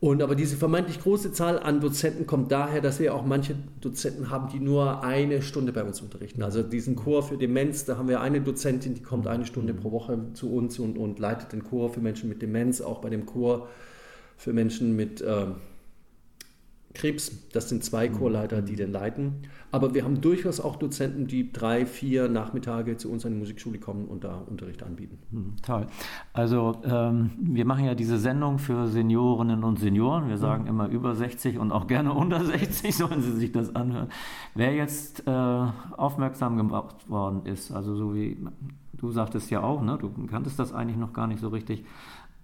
Und 0.00 0.22
aber 0.22 0.34
diese 0.34 0.56
vermeintlich 0.56 1.00
große 1.00 1.32
Zahl 1.32 1.58
an 1.58 1.80
Dozenten 1.80 2.26
kommt 2.26 2.50
daher, 2.50 2.80
dass 2.80 2.98
wir 3.00 3.14
auch 3.14 3.26
manche 3.26 3.54
Dozenten 3.82 4.30
haben, 4.30 4.48
die 4.50 4.58
nur 4.58 5.04
eine 5.04 5.42
Stunde 5.42 5.72
bei 5.72 5.84
uns 5.84 6.00
unterrichten. 6.00 6.42
Also 6.42 6.62
diesen 6.62 6.96
Chor 6.96 7.22
für 7.22 7.36
Demenz, 7.36 7.84
da 7.84 7.98
haben 7.98 8.08
wir 8.08 8.22
eine 8.22 8.40
Dozentin, 8.40 8.94
die 8.94 9.02
kommt 9.02 9.26
eine 9.26 9.44
Stunde 9.44 9.74
pro 9.74 9.92
Woche 9.92 10.18
zu 10.32 10.54
uns 10.54 10.78
und, 10.78 10.96
und 10.96 11.18
leitet 11.18 11.52
den 11.52 11.64
Chor 11.64 11.90
für 11.90 12.00
Menschen 12.00 12.30
mit 12.30 12.40
Demenz, 12.40 12.80
auch 12.80 13.00
bei 13.00 13.10
dem 13.10 13.26
Chor 13.26 13.68
für 14.38 14.54
Menschen 14.54 14.96
mit 14.96 15.20
äh, 15.20 15.48
Krebs. 16.94 17.48
Das 17.52 17.68
sind 17.68 17.84
zwei 17.84 18.08
mhm. 18.08 18.14
Chorleiter, 18.14 18.62
die 18.62 18.76
den 18.76 18.90
leiten. 18.90 19.42
Aber 19.70 19.94
wir 19.94 20.04
haben 20.04 20.20
durchaus 20.20 20.60
auch 20.60 20.76
Dozenten, 20.76 21.26
die 21.26 21.52
drei, 21.52 21.86
vier 21.86 22.28
Nachmittage 22.28 22.96
zu 22.96 23.10
uns 23.10 23.24
an 23.24 23.32
die 23.32 23.38
Musikschule 23.38 23.78
kommen 23.78 24.06
und 24.06 24.24
da 24.24 24.34
Unterricht 24.38 24.82
anbieten. 24.82 25.18
Mhm, 25.30 25.56
toll. 25.62 25.86
Also 26.32 26.80
ähm, 26.84 27.30
wir 27.40 27.64
machen 27.64 27.84
ja 27.84 27.94
diese 27.94 28.18
Sendung 28.18 28.58
für 28.58 28.88
Seniorinnen 28.88 29.62
und 29.62 29.78
Senioren. 29.78 30.28
Wir 30.28 30.38
sagen 30.38 30.66
immer 30.66 30.88
über 30.88 31.14
60 31.14 31.58
und 31.58 31.70
auch 31.70 31.86
gerne 31.86 32.12
unter 32.14 32.44
60 32.44 32.96
sollen 32.96 33.22
sie 33.22 33.32
sich 33.32 33.52
das 33.52 33.74
anhören. 33.76 34.08
Wer 34.54 34.74
jetzt 34.74 35.26
äh, 35.26 35.30
aufmerksam 35.30 36.56
gemacht 36.56 37.08
worden 37.08 37.46
ist, 37.46 37.70
also 37.70 37.94
so 37.94 38.14
wie 38.14 38.36
du 39.00 39.10
sagtest 39.10 39.50
ja 39.50 39.62
auch, 39.62 39.82
ne, 39.82 39.96
du 39.98 40.10
kanntest 40.26 40.58
das 40.58 40.72
eigentlich 40.72 40.98
noch 40.98 41.12
gar 41.12 41.26
nicht 41.26 41.40
so 41.40 41.48
richtig. 41.48 41.84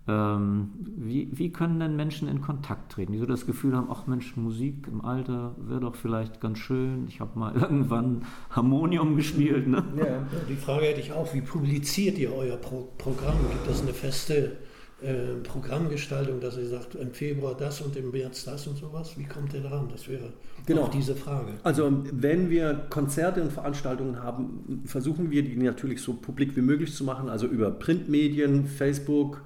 Ähm, 0.08 0.70
wie, 0.96 1.28
wie 1.32 1.50
können 1.50 1.80
denn 1.80 1.96
Menschen 1.96 2.28
in 2.28 2.40
Kontakt 2.40 2.92
treten, 2.92 3.12
die 3.12 3.18
so 3.18 3.26
das 3.26 3.44
Gefühl 3.44 3.74
haben, 3.74 3.88
ach 3.90 4.06
Mensch, 4.06 4.36
Musik 4.36 4.86
im 4.86 5.04
Alter 5.04 5.56
wäre 5.58 5.80
doch 5.80 5.96
vielleicht 5.96 6.40
ganz 6.40 6.58
schön. 6.58 7.06
Ich 7.08 7.20
habe 7.20 7.36
mal 7.38 7.54
irgendwann 7.60 8.24
Harmonium 8.50 9.16
gespielt. 9.16 9.66
Ne? 9.66 9.82
Ja, 9.96 10.26
die 10.48 10.54
Frage 10.54 10.86
hätte 10.86 11.00
ich 11.00 11.12
auch, 11.12 11.34
wie 11.34 11.40
publiziert 11.40 12.18
ihr 12.18 12.32
euer 12.32 12.56
Pro 12.56 12.88
Programm? 12.98 13.34
Gibt 13.50 13.68
es 13.68 13.82
eine 13.82 13.92
feste 13.92 14.56
äh, 15.02 15.34
Programmgestaltung, 15.42 16.40
dass 16.40 16.56
ihr 16.56 16.68
sagt, 16.68 16.94
im 16.94 17.10
Februar 17.10 17.56
das 17.56 17.80
und 17.80 17.96
im 17.96 18.12
März 18.12 18.44
das 18.44 18.68
und 18.68 18.78
sowas? 18.78 19.18
Wie 19.18 19.24
kommt 19.24 19.52
ihr 19.54 19.60
daran? 19.60 19.88
Das 19.90 20.08
wäre 20.08 20.32
genau. 20.66 20.82
auch 20.82 20.88
diese 20.88 21.16
Frage. 21.16 21.54
Also 21.64 22.04
wenn 22.12 22.48
wir 22.48 22.86
Konzerte 22.90 23.42
und 23.42 23.52
Veranstaltungen 23.52 24.22
haben, 24.22 24.84
versuchen 24.86 25.32
wir 25.32 25.42
die 25.42 25.56
natürlich 25.56 26.00
so 26.00 26.14
publik 26.14 26.56
wie 26.56 26.62
möglich 26.62 26.94
zu 26.94 27.02
machen, 27.02 27.28
also 27.28 27.46
über 27.46 27.72
Printmedien, 27.72 28.66
Facebook, 28.66 29.42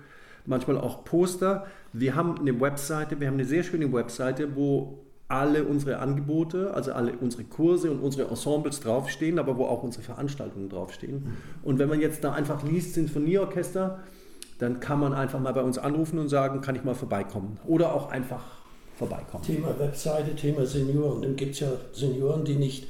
manchmal 0.47 0.78
auch 0.78 1.04
Poster. 1.04 1.66
Wir 1.92 2.14
haben 2.14 2.38
eine 2.38 2.61
Webseite, 2.61 3.20
wir 3.20 3.26
haben 3.26 3.35
eine 3.35 3.44
sehr 3.44 3.62
schöne 3.62 3.92
Webseite, 3.92 4.56
wo 4.56 4.99
alle 5.28 5.64
unsere 5.64 5.99
Angebote, 5.99 6.75
also 6.75 6.92
alle 6.92 7.12
unsere 7.12 7.44
Kurse 7.44 7.90
und 7.90 8.00
unsere 8.00 8.28
Ensembles 8.28 8.80
draufstehen, 8.80 9.38
aber 9.38 9.56
wo 9.56 9.64
auch 9.64 9.82
unsere 9.82 10.02
Veranstaltungen 10.02 10.68
draufstehen. 10.68 11.37
Und 11.62 11.78
wenn 11.78 11.88
man 11.88 12.00
jetzt 12.00 12.25
da 12.25 12.32
einfach 12.32 12.64
liest 12.64 12.94
Sinfonieorchester, 12.94 14.00
dann 14.59 14.80
kann 14.80 14.99
man 14.99 15.14
einfach 15.14 15.38
mal 15.40 15.52
bei 15.52 15.62
uns 15.62 15.78
anrufen 15.78 16.18
und 16.18 16.28
sagen, 16.28 16.61
kann 16.61 16.75
ich 16.75 16.85
mal 16.85 16.94
vorbeikommen. 16.94 17.59
Oder 17.66 17.94
auch 17.94 18.11
einfach 18.11 18.42
vorbeikommen. 18.97 19.44
Thema 19.44 19.78
Webseite, 19.78 20.35
Thema 20.35 20.66
Senioren. 20.66 21.23
Dann 21.23 21.37
gibt 21.37 21.54
es 21.54 21.61
ja 21.61 21.68
Senioren, 21.92 22.44
die 22.44 22.56
nicht, 22.56 22.87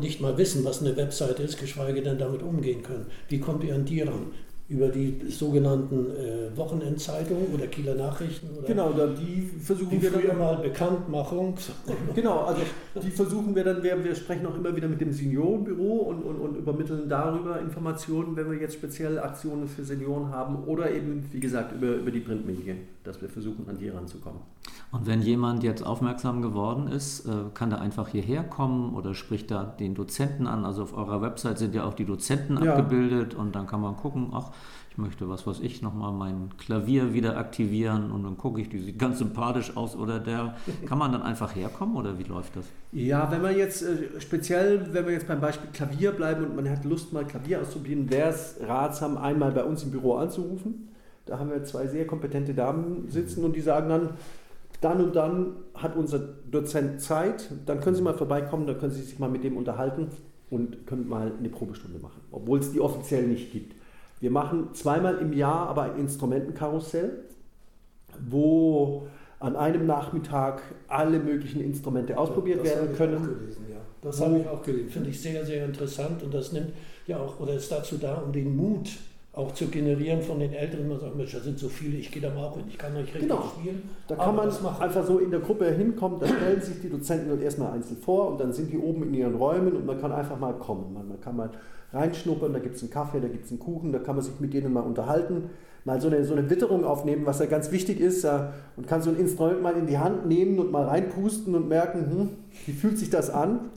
nicht 0.00 0.20
mal 0.20 0.38
wissen, 0.38 0.64
was 0.64 0.80
eine 0.80 0.96
Webseite 0.96 1.42
ist, 1.42 1.58
geschweige 1.58 2.02
denn 2.02 2.18
damit 2.18 2.42
umgehen 2.42 2.82
können. 2.82 3.06
Wie 3.28 3.40
kommt 3.40 3.64
ihr 3.64 3.74
an 3.74 3.84
die 3.84 4.00
ran? 4.00 4.28
Über 4.66 4.88
die 4.88 5.20
sogenannten 5.28 6.10
äh, 6.16 6.56
Wochenendzeitungen 6.56 7.48
oder 7.52 7.66
Kieler 7.66 7.94
Nachrichten. 7.96 8.48
Oder 8.56 8.66
genau, 8.66 8.92
die 8.92 9.42
versuchen 9.60 9.90
die 9.90 10.02
wir 10.02 10.10
dann 10.10 10.38
mal 10.38 10.56
Bekanntmachung. 10.56 11.54
Genau, 12.14 12.44
also 12.44 12.62
die 13.02 13.10
versuchen 13.10 13.54
wir 13.54 13.64
dann, 13.64 13.82
wir, 13.82 14.02
wir 14.02 14.14
sprechen 14.14 14.46
auch 14.46 14.54
immer 14.54 14.74
wieder 14.74 14.88
mit 14.88 15.00
dem 15.00 15.12
Seniorenbüro 15.12 15.96
und, 15.96 16.22
und, 16.22 16.36
und 16.36 16.56
übermitteln 16.56 17.08
darüber 17.08 17.60
Informationen, 17.60 18.36
wenn 18.36 18.50
wir 18.50 18.58
jetzt 18.58 18.74
spezielle 18.74 19.22
Aktionen 19.22 19.68
für 19.68 19.84
Senioren 19.84 20.30
haben 20.30 20.64
oder 20.64 20.90
eben, 20.90 21.28
wie 21.32 21.40
gesagt, 21.40 21.74
über, 21.74 21.96
über 21.96 22.10
die 22.10 22.20
Printmedien, 22.20 22.78
dass 23.02 23.20
wir 23.20 23.28
versuchen, 23.28 23.68
an 23.68 23.76
die 23.78 23.88
ranzukommen. 23.88 24.40
Und 24.94 25.06
wenn 25.06 25.22
jemand 25.22 25.64
jetzt 25.64 25.84
aufmerksam 25.84 26.40
geworden 26.40 26.86
ist, 26.86 27.26
äh, 27.26 27.32
kann 27.52 27.72
er 27.72 27.80
einfach 27.80 28.08
hierher 28.08 28.44
kommen 28.44 28.94
oder 28.94 29.14
spricht 29.14 29.50
da 29.50 29.64
den 29.64 29.96
Dozenten 29.96 30.46
an. 30.46 30.64
Also 30.64 30.84
auf 30.84 30.96
eurer 30.96 31.20
Website 31.20 31.58
sind 31.58 31.74
ja 31.74 31.84
auch 31.84 31.94
die 31.94 32.04
Dozenten 32.04 32.62
ja. 32.62 32.76
abgebildet 32.76 33.34
und 33.34 33.56
dann 33.56 33.66
kann 33.66 33.80
man 33.80 33.96
gucken, 33.96 34.28
ach, 34.32 34.52
ich 34.94 34.98
möchte, 34.98 35.28
was 35.28 35.44
weiß 35.44 35.58
ich, 35.58 35.82
nochmal 35.82 36.12
mein 36.12 36.50
Klavier 36.56 37.12
wieder 37.12 37.36
aktivieren 37.36 38.12
und 38.12 38.22
dann 38.22 38.38
gucke 38.38 38.60
ich, 38.60 38.68
die 38.68 38.78
sieht 38.78 38.96
ganz 38.96 39.18
sympathisch 39.18 39.76
aus 39.76 39.96
oder 39.96 40.20
der. 40.20 40.54
Kann 40.86 40.98
man 40.98 41.10
dann 41.10 41.22
einfach 41.22 41.56
herkommen 41.56 41.96
oder 41.96 42.16
wie 42.16 42.22
läuft 42.22 42.54
das? 42.54 42.66
Ja, 42.92 43.28
wenn 43.32 43.42
man 43.42 43.56
jetzt 43.56 43.82
äh, 43.82 44.20
speziell, 44.20 44.92
wenn 44.92 45.04
wir 45.06 45.12
jetzt 45.12 45.26
beim 45.26 45.40
Beispiel 45.40 45.68
Klavier 45.72 46.12
bleiben 46.12 46.44
und 46.44 46.54
man 46.54 46.70
hat 46.70 46.84
Lust 46.84 47.12
mal 47.12 47.24
Klavier 47.24 47.60
auszuprobieren, 47.60 48.08
wäre 48.08 48.30
es 48.30 48.56
ratsam, 48.60 49.16
einmal 49.16 49.50
bei 49.50 49.64
uns 49.64 49.82
im 49.82 49.90
Büro 49.90 50.14
anzurufen. 50.14 50.90
Da 51.26 51.40
haben 51.40 51.50
wir 51.50 51.64
zwei 51.64 51.88
sehr 51.88 52.06
kompetente 52.06 52.54
Damen 52.54 53.08
sitzen 53.08 53.44
und 53.44 53.56
die 53.56 53.62
sagen 53.62 53.88
dann, 53.88 54.10
dann 54.80 55.00
und 55.02 55.16
dann 55.16 55.56
hat 55.74 55.96
unser 55.96 56.20
Dozent 56.20 57.00
Zeit, 57.00 57.50
dann 57.66 57.80
können 57.80 57.96
Sie 57.96 58.02
mal 58.02 58.14
vorbeikommen, 58.14 58.68
dann 58.68 58.78
können 58.78 58.92
Sie 58.92 59.02
sich 59.02 59.18
mal 59.18 59.30
mit 59.30 59.42
dem 59.42 59.56
unterhalten 59.56 60.08
und 60.50 60.86
können 60.86 61.08
mal 61.08 61.32
eine 61.36 61.48
Probestunde 61.48 61.98
machen, 61.98 62.20
obwohl 62.30 62.60
es 62.60 62.70
die 62.70 62.80
offiziell 62.80 63.26
nicht 63.26 63.50
gibt. 63.50 63.74
Wir 64.24 64.30
machen 64.30 64.70
zweimal 64.72 65.18
im 65.18 65.34
Jahr 65.34 65.68
aber 65.68 65.82
ein 65.82 65.98
Instrumentenkarussell, 65.98 67.24
wo 68.26 69.06
an 69.38 69.54
einem 69.54 69.84
Nachmittag 69.84 70.62
alle 70.88 71.18
möglichen 71.18 71.60
Instrumente 71.60 72.16
ausprobiert 72.16 72.60
das 72.60 72.68
werden 72.68 72.96
können. 72.96 73.22
Gelesen, 73.22 73.66
ja. 73.70 73.76
Das 74.00 74.22
habe 74.22 74.38
ich 74.38 74.48
auch 74.48 74.62
gelesen. 74.62 74.88
Finde 74.88 75.10
ich 75.10 75.20
sehr, 75.20 75.44
sehr 75.44 75.66
interessant 75.66 76.22
und 76.22 76.32
das 76.32 76.52
nimmt 76.52 76.72
ja 77.06 77.18
auch 77.18 77.38
oder 77.38 77.52
ist 77.52 77.70
dazu 77.70 77.98
da, 77.98 78.14
um 78.14 78.32
den 78.32 78.56
Mut 78.56 78.92
auch 79.36 79.52
zu 79.52 79.66
generieren 79.66 80.22
von 80.22 80.38
den 80.38 80.52
Älteren. 80.52 80.88
Man 80.88 81.00
sagt, 81.00 81.16
Mensch, 81.16 81.32
da 81.32 81.40
sind 81.40 81.58
so 81.58 81.68
viele, 81.68 81.96
ich 81.96 82.10
gehe 82.12 82.22
da 82.22 82.32
mal 82.32 82.44
auch 82.44 82.56
hin, 82.56 82.64
ich 82.68 82.78
kann 82.78 82.94
nicht 82.94 83.12
richtig 83.14 83.28
genau. 83.28 83.42
spielen. 83.42 83.82
Da 84.06 84.14
kann 84.14 84.36
man 84.36 84.48
einfach 84.48 85.04
so 85.04 85.18
in 85.18 85.30
der 85.30 85.40
Gruppe 85.40 85.70
hinkommen, 85.72 86.20
da 86.20 86.26
stellen 86.26 86.60
sich 86.62 86.80
die 86.80 86.88
Dozenten 86.88 87.28
dort 87.28 87.42
erstmal 87.42 87.72
einzeln 87.72 87.96
vor 88.00 88.28
und 88.30 88.40
dann 88.40 88.52
sind 88.52 88.72
die 88.72 88.78
oben 88.78 89.02
in 89.02 89.14
ihren 89.14 89.34
Räumen 89.34 89.72
und 89.72 89.86
man 89.86 90.00
kann 90.00 90.12
einfach 90.12 90.38
mal 90.38 90.54
kommen. 90.54 90.94
Man, 90.94 91.08
man 91.08 91.20
kann 91.20 91.36
mal 91.36 91.50
reinschnuppern, 91.92 92.52
da 92.52 92.60
gibt 92.60 92.76
es 92.76 92.82
einen 92.82 92.90
Kaffee, 92.90 93.20
da 93.20 93.28
gibt 93.28 93.46
es 93.46 93.50
einen 93.50 93.60
Kuchen, 93.60 93.92
da 93.92 93.98
kann 93.98 94.14
man 94.14 94.24
sich 94.24 94.38
mit 94.38 94.54
denen 94.54 94.72
mal 94.72 94.80
unterhalten, 94.80 95.50
mal 95.84 96.00
so 96.00 96.08
eine, 96.08 96.24
so 96.24 96.34
eine 96.34 96.48
Witterung 96.48 96.84
aufnehmen, 96.84 97.26
was 97.26 97.40
ja 97.40 97.46
ganz 97.46 97.72
wichtig 97.72 98.00
ist 98.00 98.24
äh, 98.24 98.38
und 98.76 98.86
kann 98.86 99.02
so 99.02 99.10
ein 99.10 99.16
Instrument 99.16 99.62
mal 99.62 99.76
in 99.76 99.86
die 99.86 99.98
Hand 99.98 100.26
nehmen 100.26 100.60
und 100.60 100.70
mal 100.70 100.84
reinpusten 100.84 101.54
und 101.56 101.68
merken, 101.68 102.10
hm, 102.10 102.28
wie 102.66 102.72
fühlt 102.72 102.98
sich 102.98 103.10
das 103.10 103.30
an? 103.30 103.70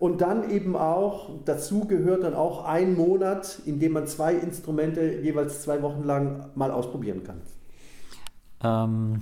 Und 0.00 0.22
dann 0.22 0.48
eben 0.48 0.76
auch, 0.76 1.28
dazu 1.44 1.86
gehört 1.86 2.24
dann 2.24 2.32
auch 2.32 2.64
ein 2.64 2.96
Monat, 2.96 3.60
in 3.66 3.80
dem 3.80 3.92
man 3.92 4.06
zwei 4.06 4.32
Instrumente 4.32 5.20
jeweils 5.20 5.60
zwei 5.60 5.82
Wochen 5.82 6.04
lang 6.04 6.46
mal 6.54 6.70
ausprobieren 6.70 7.22
kann. 7.22 7.42
Ähm, 8.64 9.20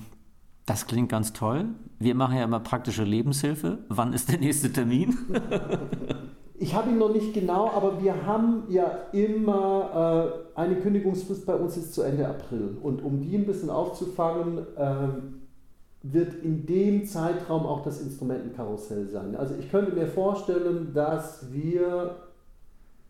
das 0.67 0.87
klingt 0.87 1.09
ganz 1.09 1.33
toll. 1.33 1.65
Wir 1.99 2.15
machen 2.15 2.37
ja 2.37 2.45
immer 2.45 2.61
praktische 2.61 3.03
Lebenshilfe. 3.03 3.79
Wann 3.89 4.13
ist 4.13 4.31
der 4.31 4.39
nächste 4.39 4.73
Termin? 4.73 5.19
ich 6.55 6.77
habe 6.77 6.91
ihn 6.91 6.99
noch 6.99 7.13
nicht 7.13 7.35
genau, 7.35 7.73
aber 7.75 8.01
wir 8.01 8.25
haben 8.25 8.63
ja 8.69 8.89
immer 9.11 10.31
äh, 10.55 10.61
eine 10.61 10.77
Kündigungsfrist 10.77 11.45
bei 11.45 11.57
uns 11.57 11.77
ist 11.77 11.93
zu 11.93 12.03
Ende 12.03 12.29
April. 12.29 12.79
Und 12.81 13.03
um 13.03 13.21
die 13.21 13.37
ein 13.37 13.47
bisschen 13.47 13.71
aufzufangen, 13.71 14.59
äh, 14.77 15.09
wird 16.13 16.35
in 16.35 16.67
dem 16.67 17.05
Zeitraum 17.05 17.67
auch 17.67 17.83
das 17.83 18.01
Instrumentenkarussell 18.01 19.09
sein. 19.09 19.37
Also 19.37 19.55
ich 19.59 19.71
könnte 19.71 19.93
mir 19.93 20.07
vorstellen, 20.07 20.93
dass 20.95 21.53
wir 21.53 22.17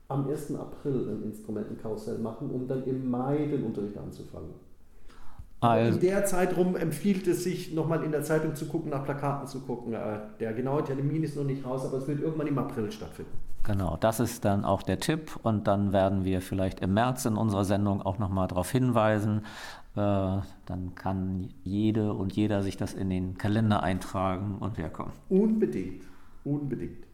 am 0.08 0.28
1. 0.28 0.54
April 0.54 1.08
ein 1.08 1.22
Instrumentenkarussell 1.24 2.18
machen, 2.18 2.50
um 2.50 2.66
dann 2.66 2.84
im 2.84 3.10
Mai 3.10 3.46
den 3.46 3.64
Unterricht 3.64 3.96
anzufangen. 3.98 4.50
Also 5.60 5.98
in 5.98 6.00
der 6.00 6.24
Zeitraum 6.24 6.76
empfiehlt 6.76 7.26
es 7.26 7.42
sich, 7.42 7.74
nochmal 7.74 8.04
in 8.04 8.12
der 8.12 8.22
Zeitung 8.22 8.54
zu 8.54 8.66
gucken, 8.66 8.90
nach 8.90 9.04
Plakaten 9.04 9.48
zu 9.48 9.60
gucken. 9.60 9.92
Äh, 9.92 10.20
der 10.38 10.52
genaue 10.52 10.84
Termin 10.84 11.24
ist 11.24 11.36
noch 11.36 11.44
nicht 11.44 11.66
raus, 11.66 11.84
aber 11.84 11.98
es 11.98 12.06
wird 12.06 12.20
irgendwann 12.20 12.46
im 12.46 12.58
April 12.58 12.92
stattfinden. 12.92 13.32
Genau, 13.64 13.96
das 13.98 14.20
ist 14.20 14.44
dann 14.44 14.64
auch 14.64 14.82
der 14.82 15.00
Tipp 15.00 15.38
und 15.42 15.66
dann 15.66 15.92
werden 15.92 16.24
wir 16.24 16.40
vielleicht 16.40 16.80
im 16.80 16.94
März 16.94 17.24
in 17.24 17.36
unserer 17.36 17.64
Sendung 17.64 18.00
auch 18.00 18.18
nochmal 18.18 18.46
darauf 18.46 18.70
hinweisen, 18.70 19.42
dann 19.98 20.94
kann 20.94 21.48
jede 21.64 22.12
und 22.12 22.34
jeder 22.34 22.62
sich 22.62 22.76
das 22.76 22.94
in 22.94 23.10
den 23.10 23.38
Kalender 23.38 23.82
eintragen 23.82 24.56
und 24.58 24.78
herkommen. 24.78 25.12
Unbedingt, 25.28 26.02
unbedingt. 26.44 27.08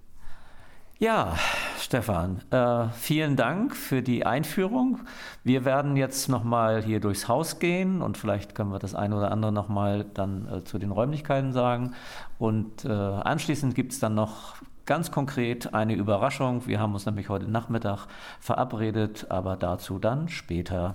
Ja, 1.00 1.34
Stefan, 1.80 2.40
äh, 2.50 2.88
vielen 2.92 3.34
Dank 3.34 3.74
für 3.74 4.00
die 4.00 4.24
Einführung. 4.24 5.00
Wir 5.42 5.64
werden 5.64 5.96
jetzt 5.96 6.28
nochmal 6.28 6.84
hier 6.84 7.00
durchs 7.00 7.26
Haus 7.26 7.58
gehen 7.58 8.00
und 8.00 8.16
vielleicht 8.16 8.54
können 8.54 8.70
wir 8.70 8.78
das 8.78 8.94
eine 8.94 9.16
oder 9.16 9.32
andere 9.32 9.50
nochmal 9.50 10.06
dann 10.14 10.48
äh, 10.48 10.64
zu 10.64 10.78
den 10.78 10.92
Räumlichkeiten 10.92 11.52
sagen. 11.52 11.94
Und 12.38 12.84
äh, 12.84 12.88
anschließend 12.90 13.74
gibt 13.74 13.92
es 13.92 13.98
dann 13.98 14.14
noch 14.14 14.54
ganz 14.86 15.10
konkret 15.10 15.74
eine 15.74 15.94
Überraschung. 15.94 16.66
Wir 16.66 16.78
haben 16.78 16.94
uns 16.94 17.06
nämlich 17.06 17.28
heute 17.28 17.50
Nachmittag 17.50 18.06
verabredet, 18.38 19.26
aber 19.30 19.56
dazu 19.56 19.98
dann 19.98 20.28
später. 20.28 20.94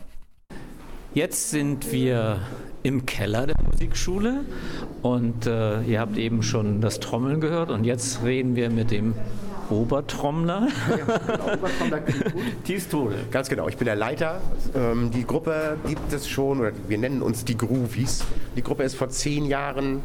Jetzt 1.14 1.50
sind 1.50 1.92
wir 1.92 2.40
im 2.84 3.08
Keller 3.08 3.48
der 3.48 3.56
Musikschule 3.66 4.42
und 5.02 5.48
äh, 5.48 5.82
ihr 5.82 6.00
habt 6.00 6.18
eben 6.18 6.44
schon 6.44 6.82
das 6.82 7.00
Trommeln 7.00 7.42
gehört 7.42 7.72
und 7.72 7.84
jetzt 7.84 8.24
reden 8.24 8.56
wir 8.56 8.70
mit 8.70 8.92
dem 8.92 9.16
Obertrommler. 9.72 10.68
Ja, 10.90 11.18
genau, 11.18 11.54
Obertrommler 11.54 12.02
Thies 12.64 12.88
Ganz 13.32 13.50
genau, 13.50 13.68
ich 13.68 13.78
bin 13.78 13.86
der 13.86 13.96
Leiter. 13.96 14.40
Ähm, 14.76 15.10
die 15.10 15.26
Gruppe 15.26 15.78
gibt 15.88 16.14
es 16.14 16.28
schon, 16.28 16.60
oder 16.60 16.72
wir 16.88 16.98
nennen 17.00 17.24
uns 17.24 17.44
die 17.44 17.58
Groovies. 17.58 18.24
Die 18.56 18.62
Gruppe 18.62 18.84
ist 18.84 18.96
vor 18.96 19.10
zehn 19.10 19.46
Jahren 19.46 20.02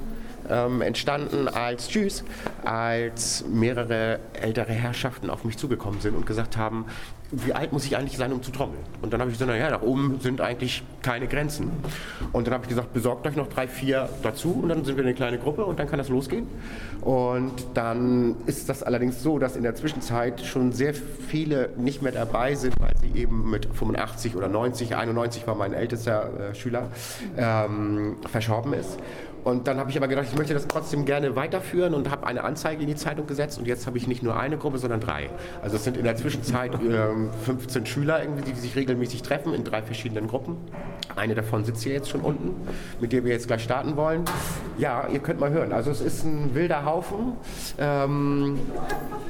ähm, 0.49 0.83
entstanden 0.83 1.49
als 1.49 1.89
Tschüss, 1.89 2.25
als 2.65 3.45
mehrere 3.49 4.21
ältere 4.33 4.73
Herrschaften 4.73 5.31
auf 5.31 5.45
mich 5.45 5.57
zugekommen 5.59 6.01
sind 6.01 6.15
und 6.17 6.27
gesagt 6.27 6.57
haben, 6.57 6.87
wie 7.31 7.53
alt 7.53 7.73
muss 7.73 7.85
ich 7.85 7.97
eigentlich 7.97 8.17
sein, 8.17 8.33
um 8.33 8.43
zu 8.43 8.53
trommeln? 8.53 8.81
Und 9.03 9.13
dann 9.13 9.21
habe 9.21 9.31
ich 9.31 9.39
gesagt, 9.39 9.51
naja, 9.51 9.71
nach 9.71 9.83
oben 9.83 10.21
sind 10.21 10.41
eigentlich 10.41 10.85
keine 11.03 11.27
Grenzen. 11.27 11.71
Und 12.33 12.47
dann 12.47 12.55
habe 12.55 12.65
ich 12.65 12.69
gesagt, 12.69 12.93
besorgt 12.93 13.27
euch 13.27 13.37
noch 13.37 13.49
drei, 13.49 13.67
vier 13.67 14.09
dazu 14.23 14.61
und 14.63 14.69
dann 14.69 14.85
sind 14.85 14.97
wir 14.97 15.05
eine 15.05 15.15
kleine 15.15 15.39
Gruppe 15.39 15.65
und 15.65 15.79
dann 15.79 15.89
kann 15.89 15.99
das 15.99 16.09
losgehen. 16.09 16.47
Und 17.01 17.53
dann 17.75 18.37
ist 18.47 18.69
das 18.69 18.83
allerdings 18.83 19.23
so, 19.23 19.39
dass 19.39 19.57
in 19.57 19.63
der 19.63 19.75
Zwischenzeit 19.75 20.43
schon 20.43 20.73
sehr 20.73 20.95
viele 20.95 21.71
nicht 21.77 22.03
mehr 22.03 22.13
dabei 22.13 22.55
sind, 22.55 22.75
weil 22.79 22.93
sie 23.01 23.21
eben 23.21 23.51
mit 23.51 23.67
85 23.67 24.37
oder 24.37 24.49
90, 24.49 24.95
91 24.95 25.47
war 25.47 25.55
mein 25.55 25.73
ältester 25.73 26.51
äh, 26.51 26.55
Schüler, 26.55 26.89
ähm, 27.37 28.17
verschorben 28.31 28.75
ist. 28.75 28.99
Und 29.45 29.69
dann 29.69 29.79
habe 29.79 29.91
ich 29.91 29.97
aber 29.97 30.09
gedacht, 30.09 30.27
ich 30.31 30.37
möchte 30.37 30.55
das 30.55 30.67
trotzdem 30.67 31.05
gerne 31.05 31.37
weiterführen 31.37 31.95
und 31.95 32.11
habe 32.11 32.27
eine 32.27 32.45
Anzeige 32.45 32.81
in 32.83 32.89
die 32.89 32.97
Zeitung 32.97 33.27
gesetzt. 33.27 33.59
Und 33.59 33.67
jetzt 33.67 33.87
habe 33.87 33.99
ich 33.99 34.07
nicht 34.07 34.23
nur 34.23 34.37
eine 34.39 34.57
Gruppe, 34.57 34.79
sondern 34.79 35.01
drei. 35.01 35.29
Also 35.63 35.77
es 35.77 35.85
sind 35.85 35.97
in 35.99 36.05
der 36.05 36.17
Zwischenzeit 36.17 36.75
äh, 36.83 37.09
15 37.45 37.85
Schüler, 37.87 38.23
irgendwie, 38.23 38.51
die 38.51 38.59
sich 38.59 38.75
regelmäßig 38.75 39.23
treffen 39.23 39.53
in 39.53 39.63
drei 39.63 39.83
verschiedenen 39.83 40.29
Gruppen. 40.29 40.57
Eine 41.15 41.35
davon 41.35 41.65
sitzt 41.65 41.83
hier 41.83 41.93
jetzt 41.93 42.09
schon 42.09 42.23
unten, 42.23 42.55
mit 43.01 43.13
der 43.13 43.25
wir 43.25 43.33
jetzt 43.33 43.47
gleich 43.47 43.63
starten 43.63 43.97
wollen. 43.97 44.25
Ja, 44.79 45.07
ihr 45.13 45.21
könnt 45.21 45.41
mal 45.41 45.51
hören. 45.51 45.73
Also 45.73 45.91
es 45.91 46.01
ist 46.01 46.25
ein 46.25 46.55
wilder 46.55 46.85
Haufen. 46.87 47.35
Ähm, 47.79 48.59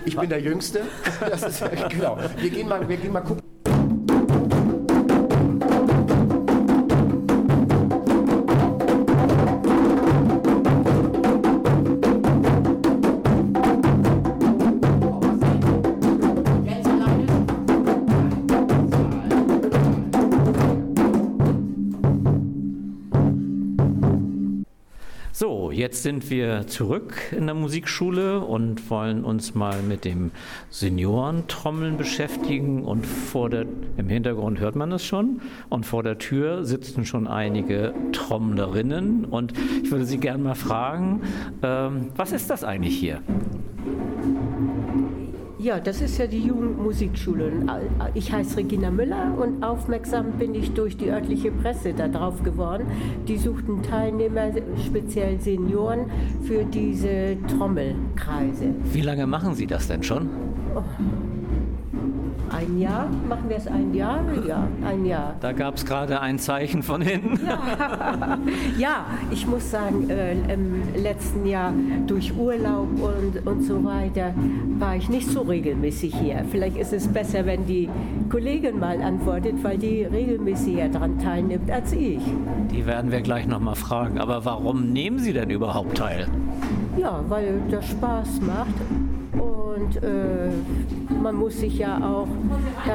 ich 0.05 0.17
bin 0.17 0.31
der 0.31 0.41
Jüngste. 0.41 0.83
Das 1.21 1.43
ist, 1.43 1.65
genau. 1.89 2.19
Wir 2.39 2.51
gehen 2.51 2.69
mal, 2.69 2.87
wir 2.89 2.97
gehen 2.97 3.13
mal 3.13 3.21
gucken. 3.21 3.54
Jetzt 25.85 26.03
sind 26.03 26.31
wir 26.31 26.67
zurück 26.67 27.31
in 27.31 27.45
der 27.45 27.55
Musikschule 27.55 28.41
und 28.41 28.89
wollen 28.89 29.23
uns 29.23 29.55
mal 29.55 29.83
mit 29.83 30.07
dem 30.07 30.31
Seniorentrommeln 30.71 31.99
beschäftigen. 31.99 32.83
Und 32.85 33.07
vor 33.07 33.51
der, 33.51 33.67
im 33.99 34.09
Hintergrund 34.09 34.61
hört 34.61 34.77
man 34.77 34.93
es 34.93 35.05
schon. 35.05 35.43
Und 35.69 35.85
vor 35.85 36.03
der 36.03 36.17
Tür 36.17 36.65
sitzen 36.65 37.05
schon 37.05 37.27
einige 37.27 37.93
Trommlerinnen. 38.13 39.27
Und 39.27 39.53
ich 39.83 39.91
würde 39.91 40.07
Sie 40.07 40.17
gerne 40.17 40.43
mal 40.43 40.55
fragen, 40.55 41.21
ähm, 41.63 42.09
was 42.17 42.33
ist 42.33 42.49
das 42.49 42.65
eigentlich 42.65 42.97
hier? 42.97 43.21
Ja, 45.65 45.81
das 45.81 46.03
ist 46.03 46.19
ja 46.19 46.27
die 46.27 46.41
Jugendmusikschule. 46.41 47.51
Ich 48.13 48.31
heiße 48.31 48.59
Regina 48.59 48.91
Müller 48.91 49.33
und 49.39 49.65
aufmerksam 49.65 50.33
bin 50.33 50.55
ich 50.55 50.75
durch 50.75 50.99
die 50.99 51.09
örtliche 51.09 51.51
Presse 51.51 51.95
darauf 51.95 52.43
geworden. 52.43 52.87
Die 53.27 53.39
suchten 53.39 53.83
Teilnehmer, 53.83 54.51
speziell 54.87 55.41
Senioren, 55.41 56.11
für 56.43 56.65
diese 56.67 57.39
Trommelkreise. 57.49 58.75
Wie 58.93 59.01
lange 59.01 59.27
machen 59.27 59.55
Sie 59.55 59.67
das 59.67 59.89
denn 59.89 60.03
schon? 60.03 60.29
Oh 60.77 60.83
ein 62.55 62.79
Jahr. 62.79 63.09
Machen 63.29 63.49
wir 63.49 63.57
es 63.57 63.67
ein 63.67 63.95
Jahr? 63.95 64.21
Ja, 64.47 64.69
ein 64.85 65.05
Jahr. 65.05 65.35
Da 65.41 65.53
gab 65.53 65.77
es 65.77 65.85
gerade 65.85 66.21
ein 66.21 66.39
Zeichen 66.39 66.83
von 66.83 67.01
hinten. 67.01 67.45
Ja, 67.45 68.39
ja 68.79 69.07
ich 69.31 69.47
muss 69.47 69.71
sagen, 69.71 70.09
äh, 70.09 70.33
im 70.53 70.83
letzten 70.97 71.47
Jahr 71.47 71.73
durch 72.07 72.37
Urlaub 72.37 72.89
und, 73.01 73.47
und 73.47 73.63
so 73.63 73.85
weiter 73.85 74.35
war 74.79 74.97
ich 74.97 75.09
nicht 75.09 75.29
so 75.29 75.43
regelmäßig 75.43 76.15
hier. 76.15 76.45
Vielleicht 76.51 76.77
ist 76.77 76.93
es 76.93 77.09
besser, 77.09 77.47
wenn 77.47 77.67
die 77.67 77.89
Kollegin 78.31 78.79
mal 78.79 79.01
antwortet, 79.03 79.63
weil 79.63 79.79
die 79.79 80.05
regelmäßiger 80.05 80.89
daran 80.89 81.19
teilnimmt 81.19 81.71
als 81.71 81.93
ich. 81.93 82.21
Die 82.71 82.87
werden 82.87 83.11
wir 83.11 83.21
gleich 83.21 83.47
nochmal 83.47 83.77
fragen. 83.77 84.19
Aber 84.19 84.45
warum 84.45 84.93
nehmen 84.93 85.19
Sie 85.19 85.33
denn 85.33 85.51
überhaupt 85.51 85.97
teil? 85.97 86.29
Ja, 86.97 87.25
weil 87.29 87.61
das 87.71 87.89
Spaß 87.89 88.41
macht 88.43 88.75
und 89.85 90.03
äh, 90.03 90.51
man 91.23 91.37
muss 91.37 91.59
sich 91.59 91.79
ja 91.79 91.99
auch 91.99 92.29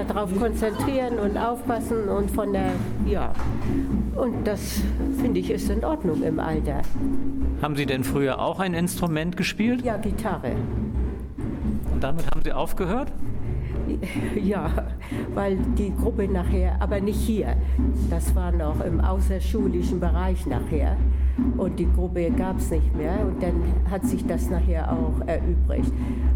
darauf 0.08 0.36
konzentrieren 0.38 1.20
und 1.20 1.38
aufpassen 1.38 2.08
und 2.10 2.32
von 2.32 2.54
der, 2.54 2.72
ja, 3.06 3.34
und 4.16 4.46
das 4.46 4.82
finde 5.20 5.40
ich 5.40 5.52
ist 5.52 5.70
in 5.70 5.84
Ordnung 5.84 6.24
im 6.24 6.40
Alter. 6.40 6.82
Haben 7.62 7.76
Sie 7.76 7.86
denn 7.86 8.04
früher 8.04 8.40
auch 8.40 8.60
ein 8.60 8.74
Instrument 8.74 9.38
gespielt? 9.38 9.84
Ja, 9.84 9.98
Gitarre. 9.98 10.54
Und 11.94 12.04
damit 12.04 12.30
haben 12.32 12.42
Sie 12.44 12.54
aufgehört? 12.54 13.12
Ja, 14.40 14.70
weil 15.34 15.58
die 15.76 15.92
Gruppe 15.96 16.28
nachher, 16.28 16.78
aber 16.80 17.02
nicht 17.02 17.20
hier, 17.20 17.56
das 18.12 18.36
war 18.36 18.52
noch 18.52 18.86
im 18.86 19.02
außerschulischen 19.02 20.00
Bereich 20.00 20.46
nachher 20.46 20.96
und 21.58 21.80
die 21.80 21.88
Gruppe 21.92 22.32
gab 22.32 22.58
es 22.58 22.72
nicht 22.72 22.96
mehr 22.96 23.20
und 23.26 23.42
dann 23.42 23.62
hat 23.90 24.06
sich 24.06 24.26
das 24.26 24.50
nachher 24.50 24.92
auch 24.92 25.26
erübrigt. 25.28 25.92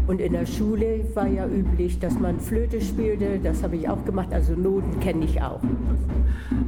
Und 0.06 0.20
in 0.20 0.32
der 0.32 0.46
Schule 0.46 1.04
war 1.14 1.26
ja 1.26 1.46
üblich, 1.46 1.98
dass 1.98 2.18
man 2.18 2.38
Flöte 2.40 2.80
spielte, 2.80 3.38
das 3.42 3.62
habe 3.62 3.76
ich 3.76 3.88
auch 3.88 4.04
gemacht, 4.04 4.28
also 4.32 4.54
Noten 4.54 5.00
kenne 5.00 5.24
ich 5.24 5.40
auch. 5.40 5.60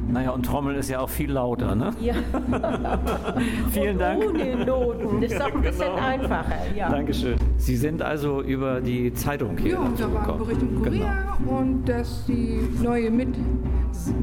Naja, 0.09 0.31
und 0.31 0.45
Trommel 0.45 0.75
ist 0.75 0.89
ja 0.89 0.99
auch 0.99 1.09
viel 1.09 1.31
lauter, 1.31 1.75
ne? 1.75 1.91
Ja. 1.99 2.15
Vielen 3.71 3.93
und 3.93 3.99
Dank. 3.99 4.23
Ohne 4.23 4.65
Noten, 4.65 5.21
das 5.21 5.31
ist 5.33 5.41
auch 5.41 5.53
ein 5.53 5.61
bisschen 5.61 5.79
genau. 5.81 5.95
einfacher. 5.95 6.75
Ja. 6.75 6.89
Dankeschön. 6.89 7.35
Sie 7.57 7.75
sind 7.75 8.01
also 8.01 8.41
über 8.41 8.81
die 8.81 9.13
Zeitung 9.13 9.57
hier. 9.57 9.73
Ja, 9.73 9.91
da 9.97 10.13
war 10.13 10.31
ein 10.31 10.37
Bericht 10.39 10.61
im 10.61 10.81
Kurier 10.81 11.05
genau. 11.37 11.59
und 11.59 11.85
dass 11.85 12.25
die 12.25 12.59
neue 12.81 13.11
Mit 13.11 13.29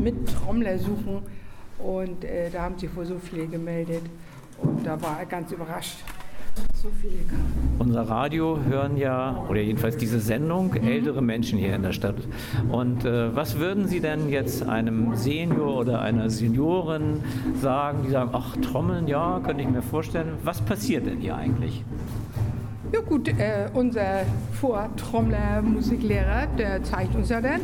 Mittrommler 0.03 0.79
suchen. 0.79 1.22
Und 1.79 2.25
äh, 2.25 2.51
da 2.51 2.63
haben 2.63 2.79
sich 2.79 2.95
wohl 2.95 3.07
so 3.07 3.19
viele 3.19 3.47
gemeldet. 3.47 4.03
Und 4.59 4.87
da 4.87 5.01
war 5.01 5.19
er 5.19 5.27
ganz 5.27 5.51
überrascht, 5.53 5.99
so 6.75 6.89
viele 7.01 7.17
kamen. 7.29 7.77
Unser 7.79 8.03
Radio 8.03 8.59
hören 8.69 8.97
ja, 8.97 9.45
oder 9.49 9.61
jedenfalls 9.61 9.97
diese 9.97 10.21
Sendung, 10.21 10.71
mhm. 10.71 10.87
ältere 10.87 11.23
Menschen 11.23 11.59
hier 11.59 11.75
in 11.75 11.83
der 11.83 11.93
Stadt. 11.93 12.17
Und 12.71 13.05
äh, 13.05 13.35
was 13.35 13.59
würden 13.59 13.89
Sie 13.89 14.01
denn 14.01 14.29
jetzt 14.29 14.63
einem 14.63 15.17
Senior 15.17 15.77
oder 15.77 16.01
einer 16.01 16.31
Seniorin 16.31 17.23
sagen, 17.61 18.05
die 18.07 18.11
sagen, 18.11 18.31
ach, 18.33 18.57
Trommeln, 18.59 19.09
ja, 19.09 19.41
könnte 19.45 19.63
ich 19.63 19.69
mir 19.69 19.83
vorstellen. 19.83 20.35
Was 20.45 20.61
passiert 20.61 21.07
denn 21.07 21.19
hier 21.19 21.37
eigentlich? 21.37 21.83
Ja 22.94 23.00
gut, 23.00 23.26
äh, 23.26 23.66
unser 23.74 24.22
Vortrommler, 24.52 25.61
Musiklehrer, 25.62 26.46
der 26.57 26.80
zeigt 26.85 27.12
uns 27.16 27.28
ja 27.28 27.40
dann, 27.40 27.61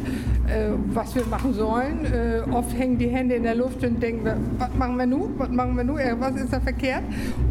äh, 0.48 0.72
was 0.92 1.14
wir 1.14 1.24
machen 1.26 1.54
sollen. 1.54 2.04
Äh, 2.04 2.40
oft 2.50 2.76
hängen 2.76 2.98
die 2.98 3.06
Hände 3.06 3.36
in 3.36 3.44
der 3.44 3.54
Luft 3.54 3.84
und 3.84 4.02
denken, 4.02 4.24
wir, 4.24 4.36
was 4.58 4.74
machen 4.74 4.96
wir 4.96 5.06
nun? 5.06 5.38
Was 5.38 5.48
machen 5.50 5.76
wir 5.76 5.84
nun? 5.84 6.00
Was 6.18 6.34
ist 6.34 6.52
da 6.52 6.58
verkehrt? 6.58 7.04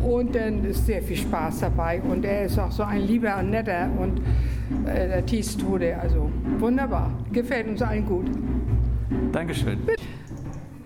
Und 0.03 0.35
dann 0.35 0.65
ist 0.65 0.87
sehr 0.87 1.01
viel 1.01 1.15
Spaß 1.15 1.61
dabei. 1.61 2.01
Und 2.01 2.25
er 2.25 2.47
ist 2.47 2.59
auch 2.59 2.73
so 2.73 2.83
ein 2.83 2.99
lieber 2.99 3.37
und 3.39 3.51
netter 3.51 3.87
und 3.97 4.19
äh, 4.85 5.07
der 5.07 5.25
Thies 5.25 5.55
Tode. 5.55 5.97
Also 6.01 6.29
wunderbar. 6.57 7.13
Gefällt 7.31 7.69
uns 7.69 7.81
allen 7.81 8.05
gut. 8.05 8.25
Dankeschön. 9.31 9.79
Bitte. 9.85 9.98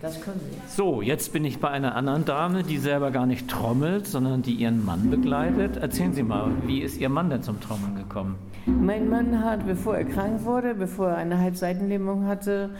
Das 0.03 0.19
können 0.19 0.41
Sie. 0.51 0.57
So, 0.67 1.01
jetzt 1.01 1.31
bin 1.31 1.45
ich 1.45 1.61
bei 1.61 1.69
einer 1.69 1.95
anderen 1.95 2.25
Dame, 2.25 2.63
die 2.63 2.77
selber 2.77 3.09
gar 3.09 3.25
nicht 3.25 3.47
trommelt, 3.47 4.05
sondern 4.05 4.41
die 4.41 4.51
ihren 4.51 4.83
Mann 4.83 5.09
begleitet. 5.09 5.77
Erzählen 5.77 6.13
Sie 6.13 6.23
mal, 6.23 6.51
wie 6.67 6.81
ist 6.81 6.99
Ihr 6.99 7.07
Mann 7.07 7.29
denn 7.29 7.41
zum 7.41 7.61
Trommeln 7.61 7.95
gekommen? 7.95 8.35
Mein 8.65 9.09
Mann 9.09 9.41
hat, 9.41 9.65
bevor 9.65 9.95
er 9.95 10.03
krank 10.03 10.43
wurde, 10.43 10.75
bevor 10.75 11.07
er 11.07 11.15
eine 11.15 11.39
Halbseitenlähmung 11.39 12.25
hatte, 12.25 12.71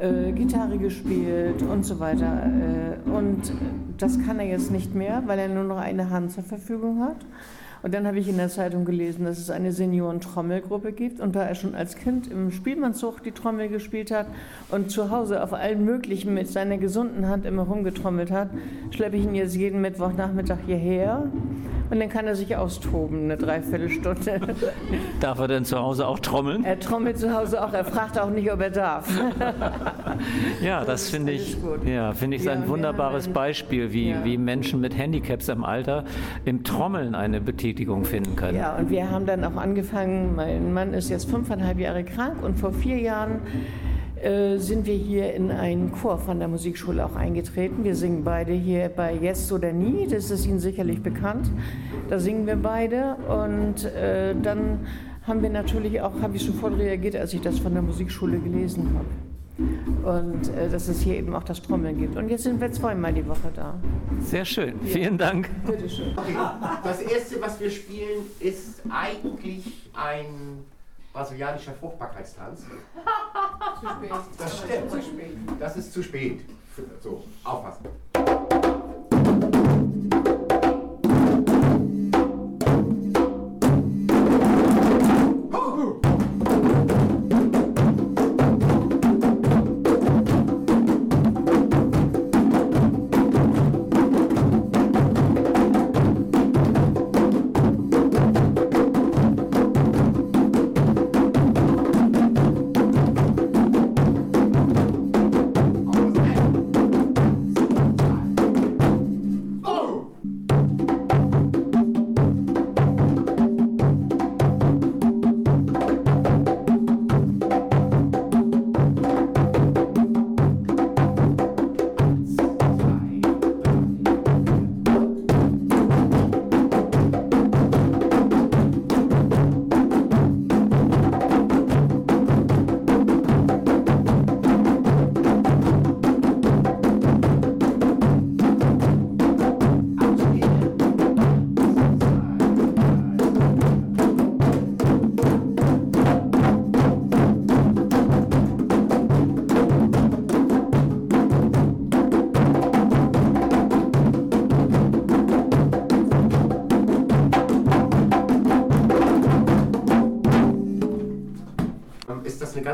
äh, 0.00 0.32
Gitarre 0.32 0.78
gespielt 0.78 1.62
und 1.62 1.86
so 1.86 2.00
weiter. 2.00 2.42
Äh, 2.44 3.08
und 3.08 3.52
das 3.96 4.18
kann 4.26 4.40
er 4.40 4.46
jetzt 4.46 4.72
nicht 4.72 4.96
mehr, 4.96 5.22
weil 5.26 5.38
er 5.38 5.48
nur 5.48 5.62
noch 5.62 5.78
eine 5.78 6.10
Hand 6.10 6.32
zur 6.32 6.42
Verfügung 6.42 7.04
hat. 7.04 7.24
Und 7.84 7.92
dann 7.92 8.06
habe 8.06 8.18
ich 8.18 8.26
in 8.30 8.38
der 8.38 8.48
Zeitung 8.48 8.86
gelesen, 8.86 9.26
dass 9.26 9.38
es 9.38 9.50
eine 9.50 9.70
Senioren-Trommelgruppe 9.70 10.92
gibt. 10.92 11.20
Und 11.20 11.36
da 11.36 11.42
er 11.42 11.54
schon 11.54 11.74
als 11.74 11.96
Kind 11.96 12.32
im 12.32 12.50
Spielmannszug 12.50 13.22
die 13.22 13.32
Trommel 13.32 13.68
gespielt 13.68 14.10
hat 14.10 14.26
und 14.70 14.90
zu 14.90 15.10
Hause 15.10 15.42
auf 15.42 15.52
allen 15.52 15.84
möglichen 15.84 16.32
mit 16.32 16.48
seiner 16.48 16.78
gesunden 16.78 17.28
Hand 17.28 17.44
immer 17.44 17.64
rumgetrommelt 17.64 18.30
hat, 18.30 18.48
schleppe 18.90 19.18
ich 19.18 19.24
ihn 19.24 19.34
jetzt 19.34 19.54
jeden 19.54 19.82
Mittwochnachmittag 19.82 20.60
hierher. 20.64 21.30
Und 21.90 22.00
dann 22.00 22.08
kann 22.08 22.26
er 22.26 22.34
sich 22.34 22.56
austoben, 22.56 23.24
eine 23.24 23.36
Dreiviertelstunde. 23.36 24.40
Darf 25.20 25.38
er 25.38 25.48
denn 25.48 25.66
zu 25.66 25.78
Hause 25.78 26.08
auch 26.08 26.18
trommeln? 26.18 26.64
Er 26.64 26.80
trommelt 26.80 27.18
zu 27.18 27.36
Hause 27.36 27.62
auch, 27.62 27.74
er 27.74 27.84
fragt 27.84 28.18
auch 28.18 28.30
nicht, 28.30 28.50
ob 28.50 28.62
er 28.62 28.70
darf. 28.70 29.06
ja, 30.62 30.78
das, 30.80 30.86
das 30.86 31.10
finde 31.10 31.32
ich, 31.32 31.58
ja, 31.84 32.14
find 32.14 32.32
ich 32.32 32.44
ja, 32.44 32.52
ein 32.52 32.66
wunderbares 32.66 33.28
Beispiel, 33.28 33.92
wie, 33.92 34.12
ja. 34.12 34.24
wie 34.24 34.38
Menschen 34.38 34.80
mit 34.80 34.96
Handicaps 34.96 35.48
im 35.48 35.62
Alter 35.62 36.04
im 36.46 36.64
Trommeln 36.64 37.14
eine 37.14 37.42
Betätigung 37.42 37.73
Betätigung 37.74 38.04
finden 38.04 38.36
können. 38.36 38.56
Ja, 38.56 38.76
und 38.76 38.88
wir 38.88 39.10
haben 39.10 39.26
dann 39.26 39.42
auch 39.44 39.56
angefangen, 39.56 40.36
mein 40.36 40.72
Mann 40.72 40.94
ist 40.94 41.10
jetzt 41.10 41.28
fünfeinhalb 41.28 41.80
Jahre 41.80 42.04
krank 42.04 42.42
und 42.42 42.56
vor 42.56 42.72
vier 42.72 42.98
Jahren 42.98 43.40
äh, 44.22 44.58
sind 44.58 44.86
wir 44.86 44.94
hier 44.94 45.34
in 45.34 45.50
einen 45.50 45.90
Chor 45.90 46.18
von 46.18 46.38
der 46.38 46.46
Musikschule 46.46 47.04
auch 47.04 47.16
eingetreten. 47.16 47.82
Wir 47.82 47.96
singen 47.96 48.22
beide 48.22 48.52
hier 48.52 48.88
bei 48.88 49.14
Jetzt 49.14 49.50
oder 49.50 49.72
Nie, 49.72 50.06
das 50.08 50.30
ist 50.30 50.46
Ihnen 50.46 50.60
sicherlich 50.60 51.02
bekannt. 51.02 51.50
Da 52.08 52.20
singen 52.20 52.46
wir 52.46 52.56
beide 52.56 53.16
und 53.28 53.84
äh, 53.86 54.34
dann 54.40 54.86
haben 55.26 55.42
wir 55.42 55.50
natürlich 55.50 56.00
auch, 56.00 56.22
habe 56.22 56.36
ich 56.36 56.44
sofort 56.44 56.78
reagiert, 56.78 57.16
als 57.16 57.34
ich 57.34 57.40
das 57.40 57.58
von 57.58 57.72
der 57.72 57.82
Musikschule 57.82 58.38
gelesen 58.38 58.90
habe 58.94 59.33
und 59.58 60.48
äh, 60.56 60.68
dass 60.68 60.88
es 60.88 61.00
hier 61.00 61.16
eben 61.16 61.34
auch 61.34 61.44
das 61.44 61.62
Trommeln 61.62 61.98
gibt. 61.98 62.16
Und 62.16 62.28
jetzt 62.28 62.42
sind 62.42 62.60
wir 62.60 62.72
zweimal 62.72 63.12
die 63.12 63.26
Woche 63.26 63.50
da. 63.54 63.74
Sehr 64.20 64.44
schön, 64.44 64.74
ja. 64.82 64.92
vielen 64.92 65.18
Dank. 65.18 65.48
Bitte 65.64 65.88
schön. 65.88 66.16
Okay. 66.16 66.36
Das 66.82 67.00
erste, 67.00 67.40
was 67.40 67.60
wir 67.60 67.70
spielen, 67.70 68.26
ist 68.40 68.82
eigentlich 68.90 69.90
ein 69.94 70.64
brasilianischer 71.12 71.72
Fruchtbarkeitstanz. 71.74 72.60
zu 73.80 73.88
spät. 73.88 74.10
Das 74.38 74.58
stimmt. 74.58 74.90
Zu 74.90 75.02
spät. 75.02 75.36
Das 75.60 75.76
ist 75.76 75.92
zu 75.92 76.02
spät. 76.02 76.40
So, 77.00 77.24
aufpassen. 77.44 77.86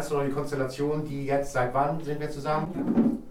Ganz 0.01 0.11
neue 0.11 0.31
Konstellation, 0.31 1.05
die 1.05 1.27
jetzt, 1.27 1.53
seit 1.53 1.75
wann 1.75 2.03
sind 2.03 2.21
wir 2.21 2.31
zusammen? 2.31 3.23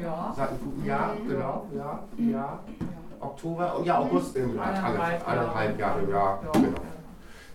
Ja. 0.00 0.32
Seit 0.36 0.48
einem 0.48 0.58
guten 0.64 0.84
Jahr, 0.84 1.16
genau, 1.28 1.66
ja, 1.76 2.02
ja. 2.18 2.58
Oktober 3.20 3.80
ja, 3.84 3.98
August 3.98 4.36
im 4.36 4.56
Jahre, 4.56 4.96
ja, 5.78 5.94
genau. 6.02 6.74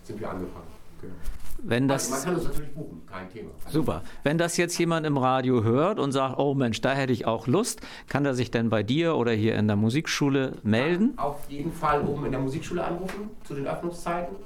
Sind 0.02 0.20
wir 0.20 0.30
angefangen. 0.30 0.64
Genau. 1.02 1.14
Wenn 1.62 1.88
das, 1.88 2.10
man 2.10 2.22
kann 2.22 2.34
uns 2.36 2.44
natürlich 2.44 2.72
buchen, 2.72 3.02
kein 3.04 3.28
Thema. 3.30 3.50
Super. 3.68 4.02
Wenn 4.22 4.38
das 4.38 4.56
jetzt 4.56 4.78
jemand 4.78 5.04
im 5.04 5.18
Radio 5.18 5.62
hört 5.62 5.98
und 5.98 6.12
sagt, 6.12 6.38
oh 6.38 6.54
Mensch, 6.54 6.80
da 6.80 6.92
hätte 6.92 7.12
ich 7.12 7.26
auch 7.26 7.46
Lust, 7.48 7.82
kann 8.08 8.24
er 8.24 8.34
sich 8.34 8.50
denn 8.50 8.70
bei 8.70 8.82
dir 8.82 9.16
oder 9.16 9.32
hier 9.32 9.56
in 9.56 9.66
der 9.66 9.76
Musikschule 9.76 10.52
melden? 10.62 11.14
Ja, 11.18 11.24
auf 11.24 11.50
jeden 11.50 11.72
Fall 11.72 12.00
oben 12.02 12.24
in 12.26 12.32
der 12.32 12.40
Musikschule 12.40 12.82
anrufen 12.82 13.30
zu 13.44 13.54
den 13.54 13.66
Öffnungszeiten. 13.66 14.36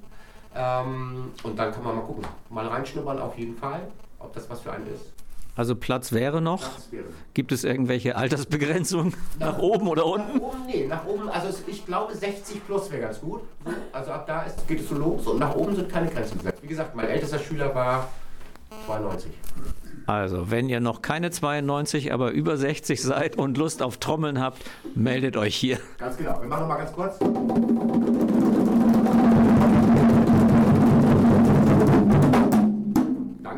Ähm, 0.54 1.32
und 1.42 1.58
dann 1.58 1.72
kann 1.72 1.82
man 1.82 1.96
mal 1.96 2.02
gucken, 2.02 2.24
mal 2.50 2.66
reinschnuppern 2.66 3.18
auf 3.18 3.38
jeden 3.38 3.56
Fall, 3.56 3.80
ob 4.18 4.32
das 4.34 4.48
was 4.50 4.60
für 4.60 4.72
einen 4.72 4.86
ist. 4.86 5.12
Also 5.54 5.76
Platz 5.76 6.12
wäre 6.12 6.40
noch. 6.40 6.60
Platz 6.60 6.88
wäre. 6.90 7.04
Gibt 7.34 7.52
es 7.52 7.64
irgendwelche 7.64 8.16
Altersbegrenzungen 8.16 9.14
nach, 9.38 9.52
nach 9.52 9.58
oben 9.58 9.88
oder 9.88 10.06
unten? 10.06 10.38
Nach 10.38 10.42
oben, 10.42 10.66
nee, 10.66 10.86
nach 10.86 11.06
oben, 11.06 11.28
also 11.28 11.48
ich 11.66 11.84
glaube 11.84 12.14
60 12.14 12.66
plus 12.66 12.90
wäre 12.90 13.02
ganz 13.02 13.20
gut. 13.20 13.42
Also 13.92 14.12
ab 14.12 14.26
da 14.26 14.42
ist, 14.42 14.66
geht 14.66 14.80
es 14.80 14.88
so 14.88 14.94
los 14.94 15.26
und 15.26 15.38
nach 15.38 15.54
oben 15.54 15.76
sind 15.76 15.90
keine 15.90 16.08
Grenzen 16.08 16.38
gesetzt. 16.38 16.62
Wie 16.62 16.68
gesagt, 16.68 16.94
mein 16.94 17.08
ältester 17.08 17.38
Schüler 17.38 17.74
war 17.74 18.08
92. 18.86 19.30
Also, 20.06 20.50
wenn 20.50 20.68
ihr 20.68 20.80
noch 20.80 21.00
keine 21.00 21.30
92, 21.30 22.12
aber 22.12 22.32
über 22.32 22.56
60 22.56 23.00
seid 23.00 23.36
und 23.36 23.56
Lust 23.56 23.82
auf 23.82 23.98
Trommeln 23.98 24.40
habt, 24.40 24.58
meldet 24.94 25.36
euch 25.36 25.54
hier. 25.54 25.78
Ganz 25.98 26.16
genau. 26.16 26.40
Wir 26.40 26.48
machen 26.48 26.62
noch 26.62 26.68
mal 26.68 26.78
ganz 26.78 26.92
kurz. 26.92 28.31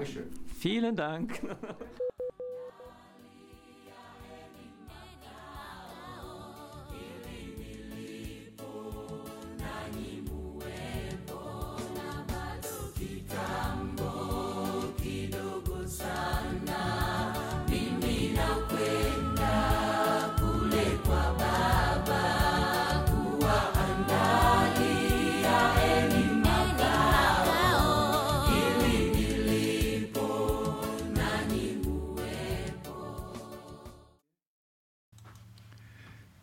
Dankeschön. 0.04 0.30
Vielen 0.58 0.96
Dank. 0.96 1.40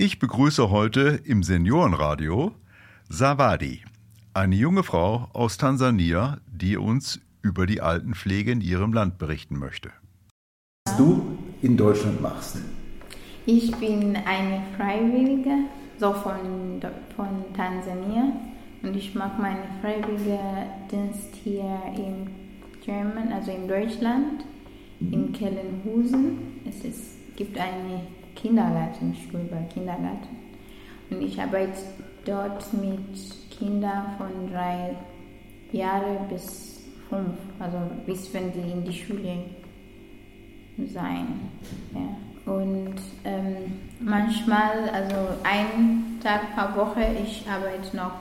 Ich 0.04 0.18
begrüße 0.18 0.72
heute 0.72 1.22
im 1.26 1.44
Seniorenradio 1.44 2.54
Zawadi, 3.12 3.84
eine 4.34 4.56
junge 4.56 4.82
Frau 4.82 5.30
aus 5.32 5.58
Tansania, 5.60 6.40
die 6.48 6.76
uns 6.76 7.22
über 7.44 7.68
die 7.68 7.82
Altenpflege 7.82 8.52
in 8.52 8.62
ihrem 8.62 8.94
Land 8.94 9.20
berichten 9.20 9.60
möchte. 9.60 9.92
Was 10.88 10.98
du 10.98 11.38
in 11.62 11.78
Deutschland 11.78 12.20
machst? 12.20 12.58
Ich 13.46 13.76
bin 13.76 14.16
eine 14.16 14.64
Freiwillige, 14.76 15.66
so 16.00 16.14
von, 16.14 16.82
von 17.16 17.54
Tansania. 17.56 18.32
Und 18.82 18.96
ich 18.96 19.14
mache 19.14 19.40
meinen 19.40 19.82
Freiwilligendienst 19.82 21.36
hier 21.44 21.80
in 21.96 22.28
German, 22.84 23.32
also 23.32 23.52
in 23.52 23.68
Deutschland, 23.68 24.46
in. 25.00 25.32
Kellenhusen. 25.32 26.40
Es 26.68 26.84
ist, 26.84 27.36
gibt 27.36 27.56
eine 27.60 28.02
Kindergarten, 28.42 29.16
Schulberg 29.16 29.70
Kindergarten. 29.70 30.36
Und 31.10 31.22
ich 31.22 31.40
arbeite 31.40 31.80
dort 32.26 32.74
mit 32.74 33.52
Kindern 33.52 34.16
von 34.18 34.52
drei 34.52 34.96
Jahren 35.72 36.28
bis 36.30 36.82
fünf, 37.10 37.36
also 37.60 37.78
bis 38.06 38.34
wenn 38.34 38.52
die 38.52 38.72
in 38.72 38.84
die 38.84 38.94
Schule 38.94 39.38
sein. 40.88 41.28
Ja. 41.94 42.54
Und 42.54 42.96
ähm, 43.24 43.80
manchmal, 44.00 44.90
also 44.90 45.16
ein 45.44 46.20
Tag 46.24 46.56
pro 46.56 46.82
Woche, 46.82 47.06
ich 47.24 47.46
arbeite 47.48 47.96
noch, 47.96 48.14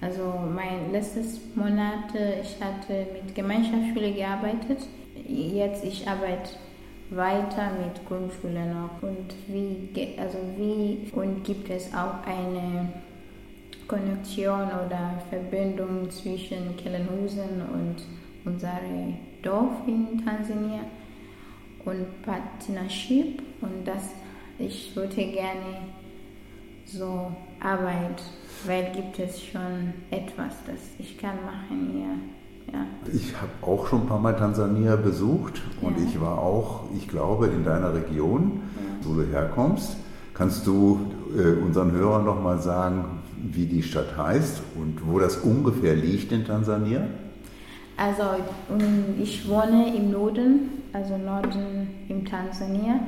also 0.00 0.34
mein 0.54 0.92
letztes 0.92 1.40
Monat, 1.54 2.12
ich 2.42 2.62
hatte 2.62 3.06
mit 3.14 3.34
Gemeinschaftsschule 3.34 4.12
gearbeitet. 4.12 4.86
Jetzt 5.26 5.84
ich 5.84 6.06
arbeite 6.06 6.50
weiter 7.10 7.70
mit 7.84 8.06
Grundschule 8.08 8.66
noch 8.66 9.02
und 9.02 9.34
wie, 9.46 9.88
also 10.18 10.38
wie 10.56 11.10
und 11.12 11.44
gibt 11.44 11.70
es 11.70 11.92
auch 11.94 12.26
eine 12.26 12.88
Konnektion 13.86 14.64
oder 14.64 15.22
Verbindung 15.30 16.10
zwischen 16.10 16.76
Kellenhusen 16.76 17.62
und 17.72 17.96
unserem 18.44 19.14
Dorf 19.42 19.86
in 19.86 20.24
Tansania 20.24 20.80
und 21.84 22.22
Partnership? 22.22 23.40
Und 23.60 23.86
das 23.86 24.10
ich 24.58 24.96
würde 24.96 25.14
gerne 25.14 25.82
so 26.86 27.30
Arbeit, 27.60 28.22
weil 28.64 28.90
gibt 28.92 29.18
es 29.18 29.42
schon 29.44 29.92
etwas, 30.10 30.54
das 30.66 30.80
ich 30.98 31.18
kann 31.18 31.36
machen 31.44 31.90
hier 31.92 32.35
ja. 32.72 32.86
Ich 33.12 33.34
habe 33.36 33.50
auch 33.62 33.86
schon 33.86 34.02
ein 34.02 34.06
paar 34.06 34.18
Mal 34.18 34.34
Tansania 34.34 34.96
besucht 34.96 35.62
und 35.80 35.98
ja. 35.98 36.04
ich 36.06 36.20
war 36.20 36.38
auch, 36.38 36.84
ich 36.96 37.08
glaube, 37.08 37.46
in 37.46 37.64
deiner 37.64 37.94
Region, 37.94 38.62
ja. 38.76 39.08
wo 39.08 39.14
du 39.14 39.26
herkommst. 39.26 39.96
Kannst 40.34 40.66
du 40.66 41.00
äh, 41.34 41.62
unseren 41.64 41.92
Hörern 41.92 42.26
noch 42.26 42.42
mal 42.42 42.58
sagen, 42.58 43.22
wie 43.42 43.66
die 43.66 43.82
Stadt 43.82 44.16
heißt 44.16 44.60
und 44.76 45.00
wo 45.06 45.18
das 45.18 45.38
ungefähr 45.38 45.94
liegt 45.94 46.32
in 46.32 46.44
Tansania? 46.44 47.06
Also 47.96 48.22
ich 49.18 49.48
wohne 49.48 49.96
im 49.96 50.10
Norden, 50.10 50.82
also 50.92 51.16
Norden 51.16 51.88
in 52.08 52.26
Tansania 52.26 53.00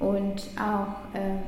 und 0.00 0.50
auch 0.56 1.14
äh, 1.14 1.38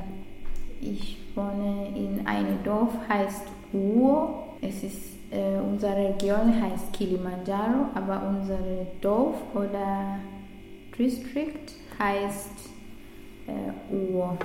ich 0.79 1.17
wohne 1.35 1.89
in 1.95 2.25
einem 2.25 2.63
Dorf, 2.63 2.93
heißt 3.09 3.43
Uo. 3.73 4.45
Es 4.61 4.83
ist 4.83 5.24
äh, 5.35 5.59
unsere 5.59 5.95
Region 5.95 6.61
heißt 6.61 6.93
Kilimanjaro, 6.93 7.89
aber 7.93 8.23
unser 8.27 8.57
Dorf 9.01 9.35
oder 9.53 10.19
District 10.97 11.73
heißt 11.99 12.51
äh, 13.47 13.93
Uo. 13.93 14.37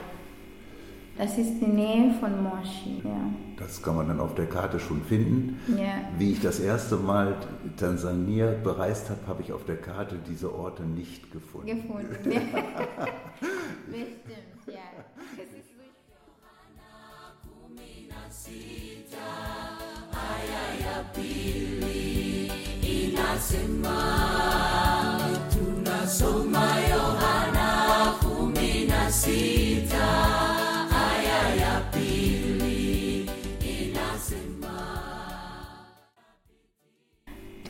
Das 1.16 1.36
ist 1.36 1.60
die 1.60 1.66
Nähe 1.66 2.14
von 2.14 2.42
Moshi. 2.42 3.02
Ja. 3.04 3.30
Das 3.58 3.82
kann 3.82 3.96
man 3.96 4.08
dann 4.08 4.20
auf 4.20 4.34
der 4.34 4.46
Karte 4.46 4.80
schon 4.80 5.02
finden. 5.02 5.60
Ja. 5.78 6.08
Wie 6.16 6.32
ich 6.32 6.40
das 6.40 6.60
erste 6.60 6.96
Mal 6.96 7.36
Tansania 7.76 8.54
bereist 8.62 9.10
habe, 9.10 9.20
habe 9.26 9.42
ich 9.42 9.52
auf 9.52 9.64
der 9.64 9.76
Karte 9.76 10.16
diese 10.26 10.54
Orte 10.54 10.82
nicht 10.82 11.30
gefunden. 11.30 11.66
Gefunden. 11.66 12.08
Bestimmt, 13.90 14.66
ja. 14.66 14.80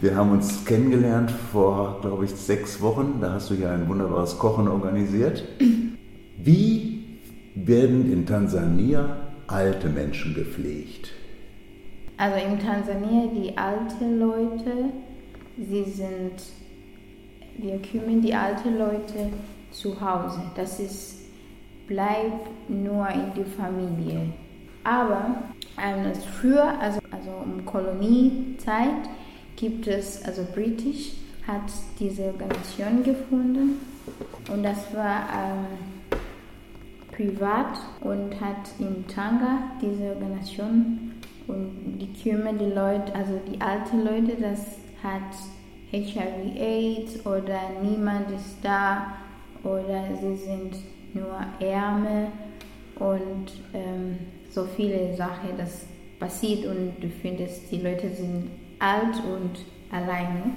Wir 0.01 0.17
haben 0.17 0.31
uns 0.33 0.65
kennengelernt 0.65 1.31
vor, 1.31 2.01
glaube 2.01 2.25
ich, 2.25 2.31
sechs 2.31 2.81
Wochen. 2.81 3.19
Da 3.21 3.35
hast 3.35 3.51
du 3.51 3.55
ja 3.55 3.73
ein 3.73 3.87
wunderbares 3.87 4.39
Kochen 4.39 4.67
organisiert. 4.67 5.45
Wie 6.39 7.19
werden 7.55 8.11
in 8.11 8.25
Tansania 8.25 9.30
alte 9.51 9.89
Menschen 9.89 10.35
gepflegt? 10.35 11.13
Also 12.17 12.37
in 12.37 12.59
Tansania, 12.59 13.29
die 13.35 13.57
alten 13.57 14.19
Leute, 14.19 14.91
sie 15.57 15.85
sind, 15.85 16.43
wir 17.57 17.79
kümmern 17.79 18.21
die 18.21 18.35
alten 18.35 18.79
Leute 18.79 19.31
zu 19.71 19.99
Hause. 20.01 20.43
Das 20.55 20.81
ist, 20.81 21.21
bleibt 21.87 22.49
nur 22.69 23.09
in 23.09 23.33
der 23.35 23.47
Familie. 23.47 24.21
Aber 24.85 25.43
ähm, 25.83 26.13
früher, 26.41 26.79
also, 26.79 27.01
also 27.11 27.31
um 27.31 27.65
Koloniezeit, 27.65 29.09
gibt 29.57 29.87
es, 29.87 30.23
also 30.25 30.47
British 30.55 31.13
hat 31.47 31.71
diese 31.99 32.25
Organisation 32.25 33.03
gefunden 33.03 33.81
und 34.53 34.63
das 34.63 34.95
war 34.95 35.29
ähm, 35.33 35.90
privat 37.21 37.79
und 38.01 38.41
hat 38.41 38.71
in 38.79 39.07
Tanga 39.07 39.59
diese 39.81 40.15
Organisation 40.15 41.13
und 41.47 41.99
die 41.99 42.13
kümmern 42.23 42.59
die 42.59 42.73
Leute, 42.73 43.15
also 43.15 43.39
die 43.47 43.61
alten 43.61 44.05
Leute, 44.05 44.41
das 44.41 44.79
hat 45.03 45.37
HIV-Aids 45.91 47.27
oder 47.27 47.59
niemand 47.83 48.31
ist 48.31 48.57
da 48.63 49.15
oder 49.63 50.05
sie 50.21 50.37
sind 50.37 50.77
nur 51.13 51.41
Ärmel 51.59 52.29
und 52.99 53.53
ähm, 53.75 54.19
so 54.51 54.65
viele 54.77 55.15
Sachen, 55.17 55.51
das 55.59 55.87
passiert 56.19 56.65
und 56.67 56.93
du 57.01 57.09
findest, 57.09 57.71
die 57.71 57.81
Leute 57.81 58.11
sind 58.11 58.51
alt 58.79 59.17
und 59.25 59.65
alleine. 59.91 60.55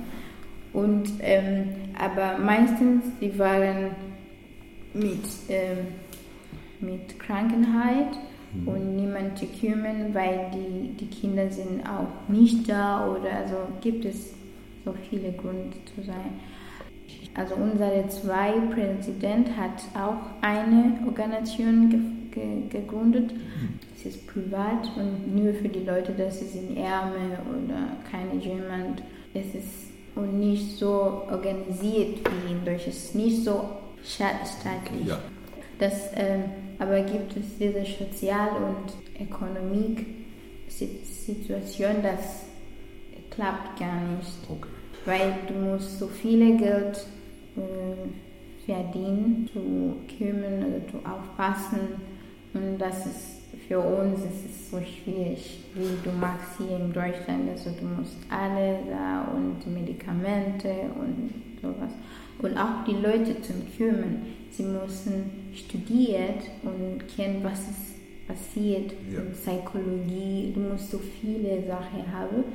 Und, 0.73 1.05
ähm, 1.21 1.69
aber 1.97 2.37
meistens, 2.37 3.05
die 3.21 3.37
waren 3.37 3.91
mit, 4.93 5.23
ähm, 5.49 5.87
mit 6.83 7.19
Krankheit 7.19 8.17
mhm. 8.53 8.67
und 8.67 8.95
niemand 8.95 9.37
zu 9.37 9.45
kümmern, 9.45 10.13
weil 10.13 10.51
die, 10.53 10.89
die 10.97 11.07
Kinder 11.07 11.49
sind 11.49 11.83
auch 11.87 12.29
nicht 12.29 12.69
da 12.69 13.07
oder 13.07 13.31
also 13.31 13.55
gibt 13.81 14.05
es 14.05 14.33
so 14.85 14.93
viele 15.09 15.31
Gründe 15.31 15.77
zu 15.95 16.03
sein. 16.03 16.39
Also 17.35 17.55
unser 17.55 18.07
zwei 18.09 18.51
Präsident 18.73 19.49
hat 19.57 19.83
auch 19.95 20.17
eine 20.41 20.99
Organisation 21.07 21.89
ge 21.89 21.99
ge 22.31 22.67
gegründet. 22.69 23.31
Es 23.95 24.05
ist 24.05 24.27
privat 24.27 24.91
und 24.97 25.35
nur 25.35 25.53
für 25.53 25.69
die 25.69 25.83
Leute, 25.83 26.11
dass 26.11 26.39
sie 26.39 26.45
sind 26.45 26.77
Ärmel 26.77 27.37
oder 27.49 27.95
keine 28.11 28.39
jemand. 28.39 29.01
Es 29.33 29.55
ist 29.55 29.93
und 30.15 30.39
nicht 30.39 30.77
so 30.77 31.23
organisiert 31.31 32.19
wie 32.19 32.51
in 32.51 32.59
Deutschland. 32.65 32.87
Es 32.87 33.05
ist 33.05 33.15
nicht 33.15 33.43
so 33.43 33.63
staatlich. 34.03 35.07
Ja. 35.07 35.17
Das, 35.79 36.11
ähm, 36.15 36.43
aber 36.79 37.01
gibt 37.01 37.37
es 37.37 37.59
diese 37.59 37.85
Sozial- 37.85 38.57
und 38.57 38.91
Ökonomik-Situation, 39.19 42.01
das 42.01 42.45
klappt 43.29 43.79
gar 43.79 44.01
nicht. 44.01 44.39
Okay. 44.49 44.69
Weil 45.05 45.35
du 45.47 45.53
musst 45.53 45.99
so 45.99 46.07
viel 46.07 46.57
Geld 46.57 47.05
äh, 47.57 48.07
verdienen, 48.65 49.47
zu 49.51 49.97
kümmern 50.17 50.65
oder 50.65 50.87
zu 50.89 50.97
aufpassen. 51.05 52.01
Und 52.53 52.77
das 52.77 53.05
ist 53.05 53.43
für 53.67 53.79
uns 53.79 54.19
ist 54.19 54.45
es 54.45 54.71
so 54.71 54.79
schwierig, 54.81 55.59
wie 55.73 55.97
du 56.03 56.11
magst 56.15 56.57
hier 56.57 56.77
in 56.77 56.91
Deutschland. 56.91 57.49
Also 57.51 57.71
du 57.71 57.85
musst 57.85 58.17
alle 58.29 58.79
da 58.89 59.31
und 59.33 59.65
Medikamente 59.73 60.69
und 60.99 61.31
sowas. 61.61 61.91
Und 62.39 62.57
auch 62.57 62.83
die 62.85 62.93
Leute 62.93 63.41
zum 63.41 63.55
Kümmern. 63.77 64.21
Sie 64.55 64.63
müssen 64.63 65.51
studiert 65.53 66.43
und 66.63 67.07
kennen, 67.15 67.43
was 67.43 67.59
ist 67.59 67.93
passiert 68.27 68.93
ja. 69.11 69.19
in 69.19 69.33
Psychologie. 69.33 70.53
Du 70.53 70.61
musst 70.61 70.91
so 70.91 70.99
viele 70.99 71.61
Sachen 71.67 72.11
haben, 72.11 72.45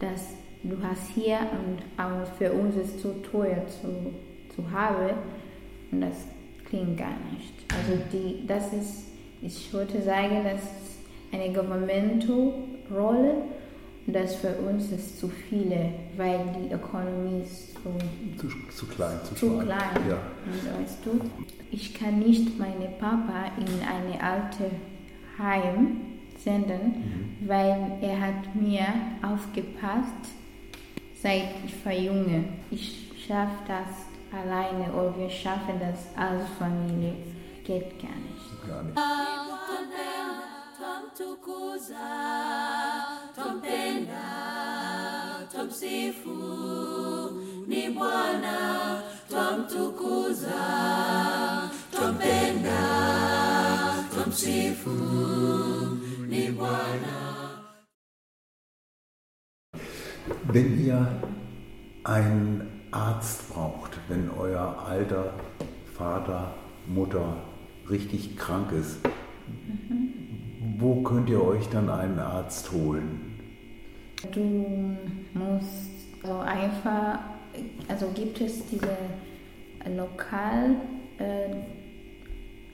dass 0.00 0.28
du 0.62 0.76
hast 0.82 1.10
hier 1.14 1.38
und 1.38 1.82
auch 2.02 2.26
für 2.38 2.52
uns 2.52 2.76
ist 2.76 2.96
es 2.96 3.02
zu 3.02 3.12
teuer 3.22 3.66
zu 3.66 4.12
zu 4.54 4.70
haben 4.70 5.16
und 5.90 6.00
das 6.00 6.26
klingt 6.68 6.98
gar 6.98 7.16
nicht. 7.32 7.52
Also 7.68 8.02
die, 8.12 8.46
das 8.46 8.72
ist, 8.72 9.06
ich 9.40 9.72
wollte 9.72 10.00
sagen, 10.02 10.42
das 10.44 10.62
ist 10.62 10.98
eine 11.32 11.52
Governmental-Rolle 11.52 13.34
und 14.06 14.14
das 14.14 14.34
für 14.36 14.54
uns 14.56 14.90
ist 14.90 15.20
zu 15.20 15.28
viele, 15.28 15.92
weil 16.16 16.40
die 16.58 16.72
Ökonomie 16.72 17.42
ist 17.42 17.74
so 17.74 17.90
zu, 18.38 18.48
zu 18.70 18.86
klein. 18.86 19.18
Zu, 19.24 19.34
zu 19.34 19.58
klein. 19.58 19.78
Ja. 20.08 20.18
Und 20.44 20.80
weißt 20.80 20.98
du, 21.04 21.20
ich 21.70 21.94
kann 21.94 22.18
nicht 22.18 22.58
meinen 22.58 22.98
Papa 22.98 23.52
in 23.56 23.66
eine 23.86 24.22
alte 24.22 24.70
Heim 25.38 26.00
senden, 26.36 27.36
mhm. 27.40 27.48
weil 27.48 27.98
er 28.00 28.20
hat 28.20 28.54
mir 28.54 28.86
aufgepasst, 29.22 30.32
seit 31.14 31.54
ich 31.64 31.84
war 31.84 31.92
junge. 31.92 32.44
Ich 32.70 33.12
schaffe 33.26 33.58
das 33.68 34.40
alleine 34.40 34.92
oder 34.92 35.16
wir 35.16 35.30
schaffen 35.30 35.74
das 35.78 36.06
als 36.16 36.42
Familie. 36.58 37.14
Geht 37.64 38.00
gar 38.00 38.10
nicht. 38.10 38.66
Gar 38.66 38.82
nicht. 38.82 38.96
Ni 47.66 47.88
Bwana 47.90 49.02
twamtukuza, 49.28 50.62
twampenda, 51.90 52.80
twamsifu 54.10 54.90
ni 56.28 56.50
Bwana. 56.50 57.18
Wenn 60.44 60.86
ihr 60.86 61.06
ein 62.04 62.86
Arzt 62.90 63.52
braucht, 63.52 63.98
wenn 64.08 64.30
euer 64.30 64.84
alter 64.86 65.34
Vater, 65.96 66.54
Mutter 66.86 67.36
richtig 67.88 68.36
krank 68.36 68.72
ist. 68.72 68.98
Wo 70.78 71.02
könnt 71.02 71.28
ihr 71.28 71.42
euch 71.42 71.68
dann 71.68 71.88
einen 71.88 72.18
Arzt 72.18 72.70
holen? 72.72 73.38
Du 74.30 74.96
musst 75.34 76.22
so 76.22 76.38
einfach, 76.38 77.18
also 77.88 78.06
gibt 78.14 78.40
es 78.40 78.64
diese 78.66 78.96
lokal 79.96 80.76
äh, 81.18 81.56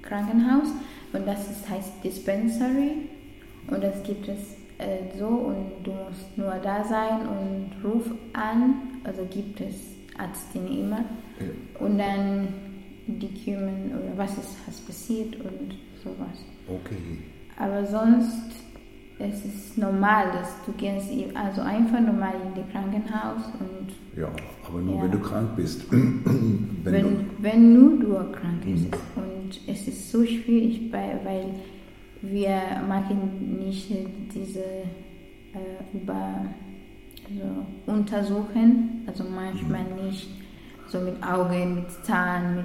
Krankenhaus 0.02 0.68
und 1.12 1.26
das 1.26 1.50
ist, 1.50 1.68
heißt 1.68 2.04
Dispensary 2.04 3.08
und 3.68 3.82
das 3.82 4.02
gibt 4.02 4.28
es 4.28 4.56
äh, 4.78 5.18
so 5.18 5.26
und 5.26 5.72
du 5.84 5.92
musst 5.92 6.36
nur 6.36 6.54
da 6.62 6.84
sein 6.84 7.26
und 7.26 7.70
ruf 7.82 8.10
an, 8.34 9.00
also 9.04 9.24
gibt 9.30 9.60
es 9.60 9.76
Ärztin 10.18 10.66
immer. 10.66 11.04
Ja. 11.40 11.86
Und 11.86 11.98
dann 11.98 12.48
die 13.06 13.32
kümmern 13.42 13.92
oder 13.94 14.18
was 14.18 14.32
ist 14.32 14.56
was 14.66 14.80
passiert 14.80 15.36
und 15.36 15.78
sowas. 16.02 16.44
Okay. 16.68 17.22
Aber 17.58 17.84
sonst 17.86 18.48
es 19.20 19.44
ist 19.44 19.78
normal, 19.78 20.30
dass 20.32 20.48
du 20.64 20.72
gehst 20.72 21.10
also 21.34 21.60
einfach 21.62 22.00
normal 22.00 22.34
in 22.46 22.54
die 22.54 22.70
Krankenhaus 22.70 23.42
und 23.58 23.92
ja, 24.16 24.28
aber 24.66 24.80
nur 24.80 24.96
ja. 24.96 25.02
wenn 25.02 25.10
du 25.10 25.18
krank 25.18 25.56
bist. 25.56 25.84
wenn, 25.90 26.84
wenn, 26.84 27.02
du, 27.02 27.24
wenn 27.38 27.74
nur 27.74 27.98
du 27.98 28.14
krank 28.32 28.64
bist. 28.64 28.84
Mhm. 28.84 29.22
Und 29.22 29.60
es 29.66 29.88
ist 29.88 30.10
so 30.12 30.24
schwierig, 30.24 30.92
weil 30.92 31.46
wir 32.22 32.60
machen 32.86 33.58
nicht 33.58 33.90
diese 34.34 34.60
äh, 34.60 35.96
über 35.96 36.46
also 37.28 37.66
untersuchen, 37.86 39.02
also 39.06 39.24
manchmal 39.24 39.84
nicht 40.04 40.28
so 40.88 41.00
mit 41.00 41.22
Augen, 41.22 41.74
mit 41.76 41.90
Zahn, 42.04 42.56
mit, 42.56 42.64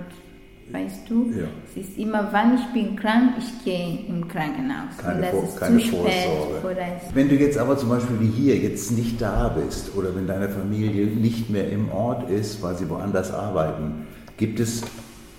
weißt 0.72 1.10
du, 1.10 1.32
ja. 1.32 1.46
es 1.66 1.88
ist 1.88 1.98
immer, 1.98 2.30
wann 2.32 2.56
ich 2.56 2.66
bin 2.74 2.96
krank, 2.96 3.34
ich 3.38 3.64
gehe 3.64 4.06
im 4.08 4.28
Krankenhaus. 4.28 4.98
Keine, 4.98 5.16
und 5.16 5.22
das 5.22 5.32
Vor 5.32 5.44
ist 5.44 5.58
keine 5.58 5.80
zu 5.80 5.90
Vorsorge. 5.90 6.82
Spät 7.02 7.16
wenn 7.16 7.30
du 7.30 7.36
jetzt 7.36 7.58
aber 7.58 7.78
zum 7.78 7.90
Beispiel 7.90 8.20
wie 8.20 8.28
hier 8.28 8.58
jetzt 8.58 8.92
nicht 8.92 9.22
da 9.22 9.50
bist 9.50 9.96
oder 9.96 10.16
wenn 10.16 10.28
deine 10.28 10.50
Familie 10.50 11.08
nicht 11.08 11.50
mehr 11.50 11.70
im 11.72 11.92
Ort 11.92 12.30
ist, 12.30 12.62
weil 12.62 12.76
sie 12.76 12.90
woanders 12.90 13.32
arbeiten, 13.32 14.08
gibt 14.38 14.60
es 14.60 14.84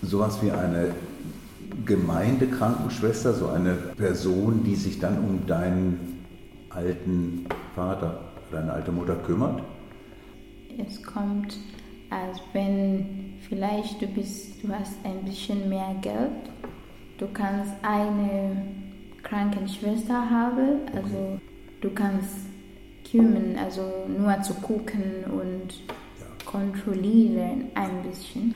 sowas 0.03 0.39
wie 0.43 0.51
eine 0.51 0.91
Gemeindekrankenschwester, 1.85 3.35
so 3.35 3.49
eine 3.49 3.73
Person, 3.97 4.63
die 4.65 4.77
sich 4.77 5.01
dann 5.01 5.19
um 5.19 5.47
deinen 5.47 6.23
alten 6.71 7.47
Vater 7.75 8.21
deine 8.55 8.73
alte 8.73 8.93
Mutter 8.93 9.17
kümmert? 9.17 9.63
Es 10.79 11.03
kommt, 11.03 11.57
als 12.11 12.39
wenn 12.53 13.24
vielleicht 13.48 14.00
du 14.00 14.07
bist, 14.07 14.62
du 14.62 14.72
hast 14.72 14.94
ein 15.04 15.24
bisschen 15.24 15.68
mehr 15.68 15.94
Geld, 16.00 16.50
du 17.18 17.26
kannst 17.33 17.72
eine 17.83 18.57
Krankenschwester 19.22 20.30
haben, 20.30 20.80
also 20.95 21.38
du 21.80 21.90
kannst 21.90 22.47
kümmern, 23.11 23.57
also 23.62 23.82
nur 24.09 24.40
zu 24.42 24.55
gucken 24.55 25.24
und 25.26 25.74
kontrollieren 26.45 27.66
ein 27.74 28.03
bisschen. 28.09 28.55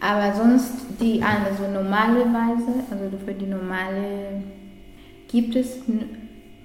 Aber 0.00 0.34
sonst 0.34 0.86
die 1.00 1.22
also 1.22 1.70
normalerweise, 1.70 2.84
also 2.90 3.18
für 3.24 3.34
die 3.34 3.46
normale 3.46 4.42
gibt 5.28 5.54
es 5.56 5.78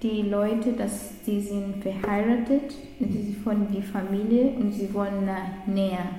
die 0.02 0.22
Leute, 0.22 0.74
dass 0.74 1.12
die 1.26 1.42
sind 1.42 1.84
verheiratet, 1.84 2.76
die 3.00 3.12
sind 3.12 3.38
von 3.44 3.68
der 3.74 3.84
Familie 3.84 4.54
und 4.58 4.74
sie 4.74 4.94
wollen 4.94 5.30
näher 5.66 6.10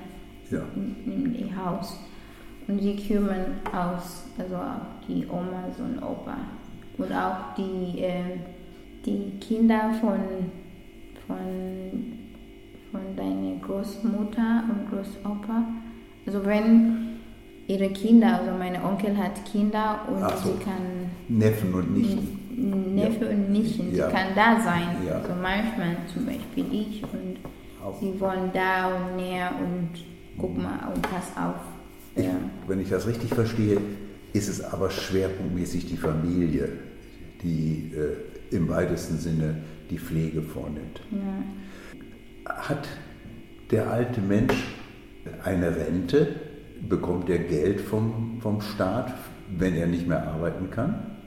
ja. 0.51 0.61
in, 0.75 0.95
in 1.05 1.35
ihr 1.35 1.55
Haus. 1.55 1.97
Und 2.67 2.81
sie 2.81 2.95
kümmern 2.95 3.61
aus, 3.71 4.25
also 4.37 4.55
auch 4.55 5.05
die 5.07 5.25
Omas 5.27 5.79
und 5.79 6.01
Opa. 6.03 6.37
Und 6.97 7.11
auch 7.13 7.55
die, 7.55 7.99
äh, 8.01 8.39
die 9.05 9.39
Kinder 9.39 9.93
von, 10.01 10.19
von, 11.25 11.37
von 12.91 13.15
deiner 13.15 13.55
Großmutter 13.61 14.63
und 14.69 14.89
Großopa. 14.89 15.63
Also 16.25 16.45
wenn 16.45 17.19
ihre 17.67 17.89
Kinder, 17.89 18.39
also 18.39 18.51
mein 18.57 18.81
Onkel 18.83 19.15
hat 19.17 19.45
Kinder 19.45 20.01
und 20.09 20.29
so. 20.37 20.51
sie 20.51 20.63
kann... 20.63 21.09
Neffen 21.29 21.73
und 21.73 21.95
Nichten. 21.95 22.95
Neffe 22.95 23.25
ja. 23.25 23.31
und 23.31 23.51
Nichten, 23.51 23.95
ja. 23.95 24.07
sie 24.07 24.13
kann 24.13 24.27
da 24.35 24.59
sein. 24.59 24.87
Ja. 25.05 25.15
Also 25.15 25.29
manchmal 25.41 25.97
zum 26.11 26.25
Beispiel 26.25 26.65
ich 26.71 27.03
und 27.03 27.37
sie 27.99 28.19
wohnen 28.19 28.49
da 28.53 28.87
und 28.87 29.15
näher 29.15 29.51
und 29.59 29.91
guck 30.37 30.57
mal 30.57 30.91
und 30.93 31.01
pass 31.01 31.35
auf. 31.35 31.55
Ich, 32.15 32.25
wenn 32.67 32.79
ich 32.79 32.89
das 32.89 33.05
richtig 33.05 33.29
verstehe, 33.29 33.79
ist 34.33 34.47
es 34.47 34.61
aber 34.61 34.89
schwerpunktmäßig 34.89 35.87
die 35.87 35.97
Familie, 35.97 36.69
die 37.43 37.91
äh, 37.95 38.55
im 38.55 38.69
weitesten 38.69 39.17
Sinne 39.17 39.61
die 39.89 39.99
Pflege 39.99 40.41
vornimmt. 40.41 41.01
Ja. 41.11 42.53
Hat 42.53 42.87
der 43.71 43.91
alte 43.91 44.21
Mensch 44.21 44.55
eine 45.43 45.75
Rente? 45.75 46.35
Bekommt 46.87 47.29
er 47.29 47.39
Geld 47.39 47.81
vom, 47.81 48.37
vom 48.41 48.61
Staat, 48.61 49.13
wenn 49.57 49.75
er 49.75 49.87
nicht 49.87 50.07
mehr 50.07 50.27
arbeiten 50.27 50.69
kann? 50.69 51.17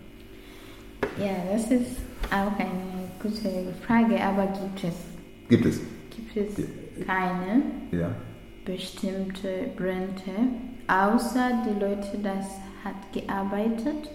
Ja, 1.18 1.34
das 1.52 1.70
ist 1.70 1.96
auch 2.30 2.56
eine 2.58 3.08
gute 3.20 3.50
Frage, 3.86 4.22
aber 4.22 4.46
gibt 4.46 4.84
es? 4.84 4.94
Gibt 5.48 5.66
es? 5.66 5.80
Gibt 6.10 6.58
es 6.58 7.06
keine 7.06 7.62
Ja. 7.90 8.14
Bestimmte 8.72 9.48
Rente, 9.78 10.30
außer 10.86 11.62
die 11.66 11.80
Leute, 11.80 12.18
das 12.22 12.46
hat 12.84 13.12
gearbeitet 13.12 14.10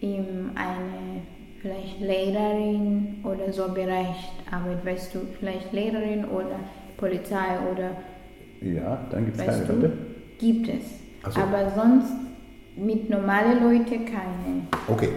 in 0.00 0.50
eine 0.54 1.22
vielleicht 1.60 2.00
Lehrerin 2.00 3.20
oder 3.24 3.52
so 3.52 3.68
Bereich 3.72 4.30
Arbeit, 4.50 4.84
weißt 4.84 5.14
du, 5.14 5.20
vielleicht 5.38 5.72
Lehrerin 5.72 6.24
oder 6.26 6.60
Polizei 6.96 7.58
oder 7.72 7.96
Ja, 8.60 9.06
dann 9.10 9.24
gibt 9.26 9.38
es 9.38 9.46
keine 9.46 9.68
Rente. 9.68 9.92
gibt 10.38 10.68
es. 10.68 11.32
So. 11.32 11.40
Aber 11.40 11.70
sonst 11.74 12.12
mit 12.76 13.08
normalen 13.08 13.62
Leuten 13.62 14.04
keine. 14.04 14.66
Okay. 14.88 15.10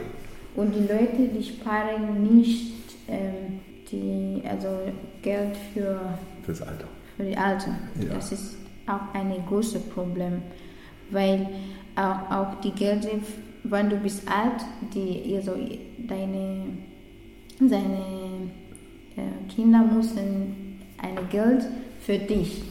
Und 0.56 0.74
die 0.74 0.82
Leute, 0.82 1.28
die 1.34 1.44
sparen 1.44 2.24
nicht 2.24 2.74
ähm, 3.08 3.60
die, 3.92 4.42
also 4.48 4.68
Geld 5.22 5.56
für, 5.74 6.00
Fürs 6.44 6.62
Alter. 6.62 6.86
Für 7.18 7.24
die 7.24 7.38
Alten. 7.38 7.76
Ja. 8.00 8.16
Das 8.16 8.32
ist 8.32 8.58
auch 8.86 9.14
ein 9.14 9.34
großes 9.48 9.82
Problem, 9.90 10.42
weil 11.10 11.48
auch, 11.96 12.32
auch 12.32 12.62
die 12.62 12.72
Gelder, 12.72 13.10
wenn 13.64 13.90
du 13.90 13.98
bist 13.98 14.24
alt, 14.30 14.64
die, 14.94 15.36
also 15.36 15.56
deine, 15.98 16.66
seine 17.60 18.52
äh, 19.18 19.54
Kinder 19.54 19.84
müssen 19.84 20.80
ein 21.00 21.18
Geld 21.30 21.66
für 22.00 22.18
dich, 22.18 22.64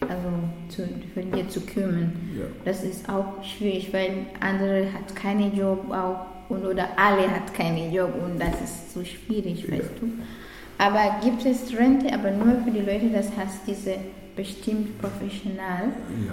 also 0.00 0.28
zu, 0.68 0.88
für 1.14 1.22
dir 1.22 1.48
zu 1.48 1.60
kümmern. 1.60 2.12
Ja. 2.36 2.46
Das 2.64 2.82
ist 2.82 3.08
auch 3.08 3.44
schwierig, 3.44 3.92
weil 3.92 4.26
andere 4.40 4.92
hat 4.92 5.14
keinen 5.14 5.54
Job 5.54 5.90
auch 5.90 6.26
und 6.50 6.64
oder 6.66 6.88
alle 6.96 7.30
hat 7.30 7.54
keinen 7.54 7.92
Job 7.92 8.12
und 8.24 8.40
das 8.40 8.60
ist 8.60 8.92
so 8.92 9.04
schwierig, 9.04 9.70
weißt 9.70 9.92
du. 10.00 10.10
Aber 10.80 11.16
gibt 11.22 11.44
es 11.44 11.76
Rente, 11.76 12.12
aber 12.12 12.30
nur 12.30 12.54
für 12.64 12.70
die 12.70 12.80
Leute, 12.80 13.10
das 13.12 13.26
heißt 13.36 13.60
diese 13.66 13.96
bestimmt 14.34 14.98
professional, 14.98 15.88
Ja. 16.26 16.32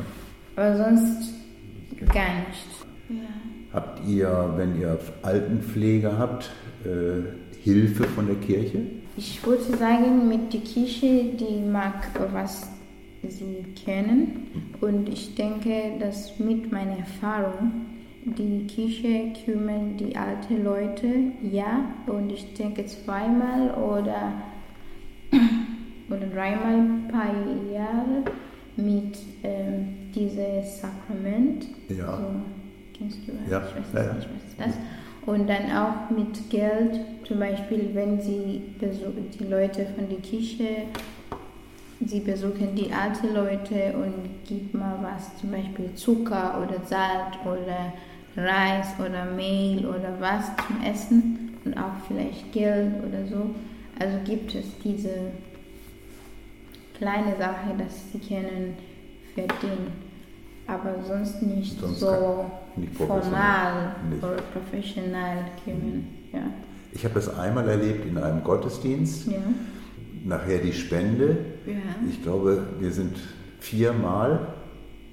aber 0.56 0.78
sonst 0.78 1.34
gar 2.14 2.34
nicht. 2.48 2.70
Ja. 3.10 3.16
Habt 3.74 4.08
ihr, 4.08 4.54
wenn 4.56 4.80
ihr 4.80 4.98
Altenpflege 5.24 6.18
habt, 6.18 6.50
äh, 6.86 7.60
Hilfe 7.62 8.06
von 8.06 8.28
der 8.28 8.38
Kirche? 8.38 8.80
Ich 9.18 9.46
würde 9.46 9.64
sagen, 9.78 10.28
mit 10.30 10.54
der 10.54 10.62
Kirche, 10.62 11.26
die 11.38 11.60
mag, 11.70 12.08
was 12.32 12.70
sie 13.28 13.66
kennen. 13.84 14.48
Und 14.80 15.10
ich 15.10 15.36
denke, 15.36 15.94
dass 16.00 16.40
mit 16.40 16.72
meiner 16.72 17.00
Erfahrung, 17.00 17.72
die 18.36 18.68
Kirche 18.68 19.34
kümmern 19.46 19.96
die 19.98 20.16
alten 20.16 20.64
Leute, 20.64 21.08
ja. 21.42 21.86
Und 22.08 22.32
ich 22.32 22.54
denke 22.54 22.86
zweimal 22.86 23.72
oder, 23.72 24.34
oder 26.10 26.28
dreimal 26.28 27.10
paar 27.10 27.34
Jahre 27.72 28.24
mit 28.76 29.18
ähm, 29.44 30.12
diesem 30.14 30.64
Sakrament. 30.64 31.66
Ja. 31.90 32.18
So, 32.18 32.28
kennst 32.98 33.20
du 33.28 33.32
das? 33.32 33.52
Ja, 33.52 33.64
Ich 33.68 33.76
weiß 33.76 33.94
ja, 33.94 34.04
ja. 34.04 34.14
nicht, 34.14 34.28
ist 34.28 34.60
das? 34.60 34.74
Und 35.26 35.48
dann 35.48 35.72
auch 35.76 36.10
mit 36.10 36.50
Geld, 36.50 37.02
zum 37.26 37.40
Beispiel, 37.40 37.90
wenn 37.94 38.22
sie 38.22 38.62
besuchen, 38.80 39.30
die 39.38 39.44
Leute 39.44 39.86
von 39.96 40.08
der 40.10 40.20
Kirche, 40.20 40.84
sie 42.06 42.22
besuchen 42.22 42.76
die 42.76 42.94
alten 42.94 43.34
Leute 43.34 43.94
und 43.98 44.48
gibt 44.48 44.74
mal 44.74 44.98
was, 45.02 45.38
zum 45.38 45.52
Beispiel 45.52 45.94
Zucker 45.96 46.64
oder 46.64 46.80
Salz 46.86 47.36
oder 47.44 47.92
Reis 48.38 48.88
oder 49.00 49.26
Mehl 49.26 49.86
oder 49.86 50.16
was 50.20 50.46
zum 50.68 50.82
Essen 50.84 51.58
und 51.66 51.76
auch 51.76 51.94
vielleicht 52.08 52.52
Geld 52.52 52.94
oder 53.04 53.26
so. 53.28 53.50
Also 54.00 54.18
gibt 54.24 54.54
es 54.54 54.66
diese 54.84 55.32
kleine 56.98 57.36
Sache, 57.38 57.76
dass 57.78 58.12
sie 58.12 58.20
können 58.20 58.76
verdienen, 59.34 59.92
aber 60.68 61.04
sonst 61.04 61.42
nicht 61.42 61.80
Sonst 61.80 62.00
so 62.00 62.46
nicht 62.76 62.96
formal 62.96 63.96
Nicht. 64.10 64.24
oder 64.24 64.38
professionell 64.54 65.46
kümmern. 65.64 66.08
Ja. 66.32 66.42
Ich 66.92 67.04
habe 67.04 67.16
das 67.16 67.38
einmal 67.38 67.68
erlebt 67.68 68.06
in 68.06 68.18
einem 68.18 68.44
Gottesdienst. 68.44 69.28
Ja. 69.28 69.38
Nachher 70.26 70.60
die 70.60 70.74
Spende. 70.74 71.38
Ja. 71.66 71.74
Ich 72.10 72.22
glaube, 72.22 72.64
wir 72.80 72.92
sind 72.92 73.18
viermal 73.60 74.48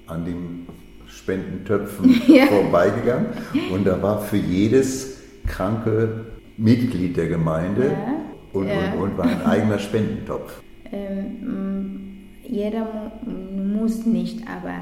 an 0.07 0.25
den 0.25 0.67
Spendentöpfen 1.15 2.21
Ja. 2.27 2.45
vorbeigegangen 2.47 3.27
und 3.71 3.85
da 3.87 4.01
war 4.01 4.21
für 4.21 4.37
jedes 4.37 5.21
kranke 5.47 6.25
Mitglied 6.57 7.17
der 7.17 7.27
Gemeinde 7.27 7.87
Ja. 7.91 8.15
und, 8.59 8.67
Ja. 8.67 8.93
und, 8.93 9.01
und 9.11 9.17
war 9.17 9.25
ein 9.25 9.45
eigener 9.45 9.79
Spendentopf. 9.79 10.61
Ähm, 10.91 12.17
jeder 12.47 13.11
mu 13.25 13.79
muss 13.79 14.05
nicht, 14.05 14.39
aber 14.47 14.73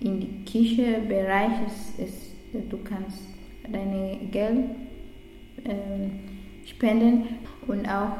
in 0.00 0.20
die 0.20 0.44
Kirchebereich 0.44 1.50
ist, 1.66 1.98
ist 2.08 2.70
du 2.70 2.78
kannst 2.78 3.18
deine 3.70 4.18
Geld 4.30 4.64
ähm, 5.64 6.10
spenden 6.64 7.24
und 7.66 7.86
auch 7.88 8.12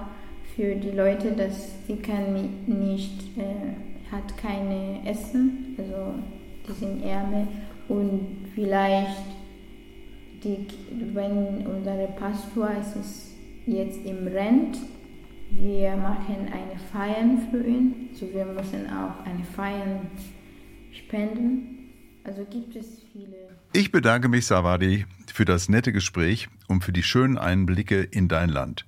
für 0.57 0.75
die 0.75 0.91
Leute, 0.91 1.33
dass 1.33 1.87
sie 1.87 1.97
kann 1.97 2.49
nicht 2.67 3.37
äh, 3.39 4.13
hat 4.13 4.37
keine 4.37 4.99
Essen, 5.09 5.77
also 5.79 6.15
die 6.71 6.79
sind 6.79 7.03
ärmer 7.03 7.47
und 7.89 8.49
vielleicht 8.55 9.23
die, 10.43 10.67
wenn 11.13 11.67
unser 11.67 12.07
Pastor 12.19 12.71
ist 12.71 13.35
jetzt 13.67 13.99
im 14.05 14.27
Rent, 14.27 14.79
wir 15.51 15.97
machen 15.97 16.49
eine 16.53 16.79
Feier 16.93 17.39
für 17.51 17.67
ihn, 17.67 18.11
so 18.15 18.33
wir 18.33 18.47
müssen 18.47 18.87
auch 18.87 19.25
eine 19.25 19.45
Feier 19.45 20.01
spenden. 20.93 21.77
Also 22.25 22.45
gibt 22.45 22.77
es 22.77 23.03
viele. 23.13 23.49
Ich 23.73 23.91
bedanke 23.91 24.29
mich, 24.29 24.47
Savadi, 24.47 25.07
für 25.33 25.45
das 25.45 25.69
nette 25.69 25.93
Gespräch 25.93 26.49
und 26.69 26.85
für 26.85 26.93
die 26.93 27.03
schönen 27.03 27.39
Einblicke 27.39 28.03
in 28.03 28.29
dein 28.29 28.49
Land. 28.49 28.87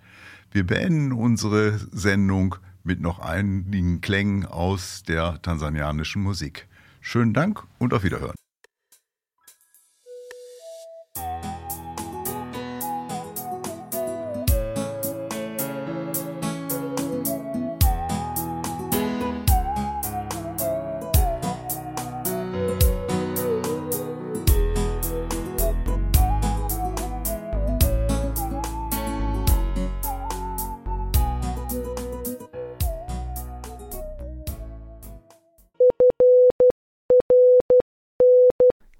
Wir 0.52 0.66
beenden 0.66 1.12
unsere 1.12 1.78
Sendung 1.78 2.56
mit 2.84 3.00
noch 3.00 3.18
einigen 3.20 4.00
Klängen 4.00 4.44
aus 4.44 5.02
der 5.02 5.40
tansanianischen 5.42 6.22
Musik. 6.22 6.68
Schönen 7.02 7.34
Dank 7.34 7.64
und 7.78 7.92
auf 7.92 8.04
Wiederhören. 8.04 8.36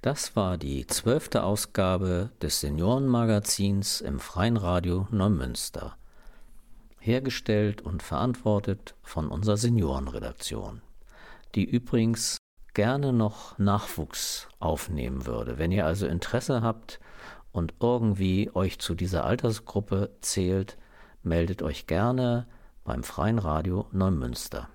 Das 0.02 0.34
war 0.34 0.58
die 0.58 0.84
zwölfte 0.88 1.44
Ausgabe 1.44 2.30
des 2.42 2.58
Seniorenmagazins 2.58 4.00
im 4.00 4.18
Freien 4.18 4.56
Radio 4.56 5.06
Neumünster. 5.12 5.96
Hergestellt 6.98 7.82
und 7.82 8.02
verantwortet 8.02 8.96
von 9.04 9.28
unserer 9.28 9.56
Seniorenredaktion, 9.56 10.82
die 11.54 11.64
übrigens 11.64 12.38
gerne 12.74 13.12
noch 13.12 13.56
Nachwuchs 13.60 14.48
aufnehmen 14.58 15.24
würde. 15.24 15.58
Wenn 15.58 15.70
ihr 15.70 15.86
also 15.86 16.08
Interesse 16.08 16.62
habt 16.62 16.98
und 17.52 17.74
irgendwie 17.78 18.50
euch 18.54 18.80
zu 18.80 18.96
dieser 18.96 19.24
Altersgruppe 19.24 20.16
zählt, 20.20 20.78
meldet 21.22 21.62
euch 21.62 21.86
gerne 21.86 22.48
beim 22.82 23.04
Freien 23.04 23.38
Radio 23.38 23.86
Neumünster. 23.92 24.68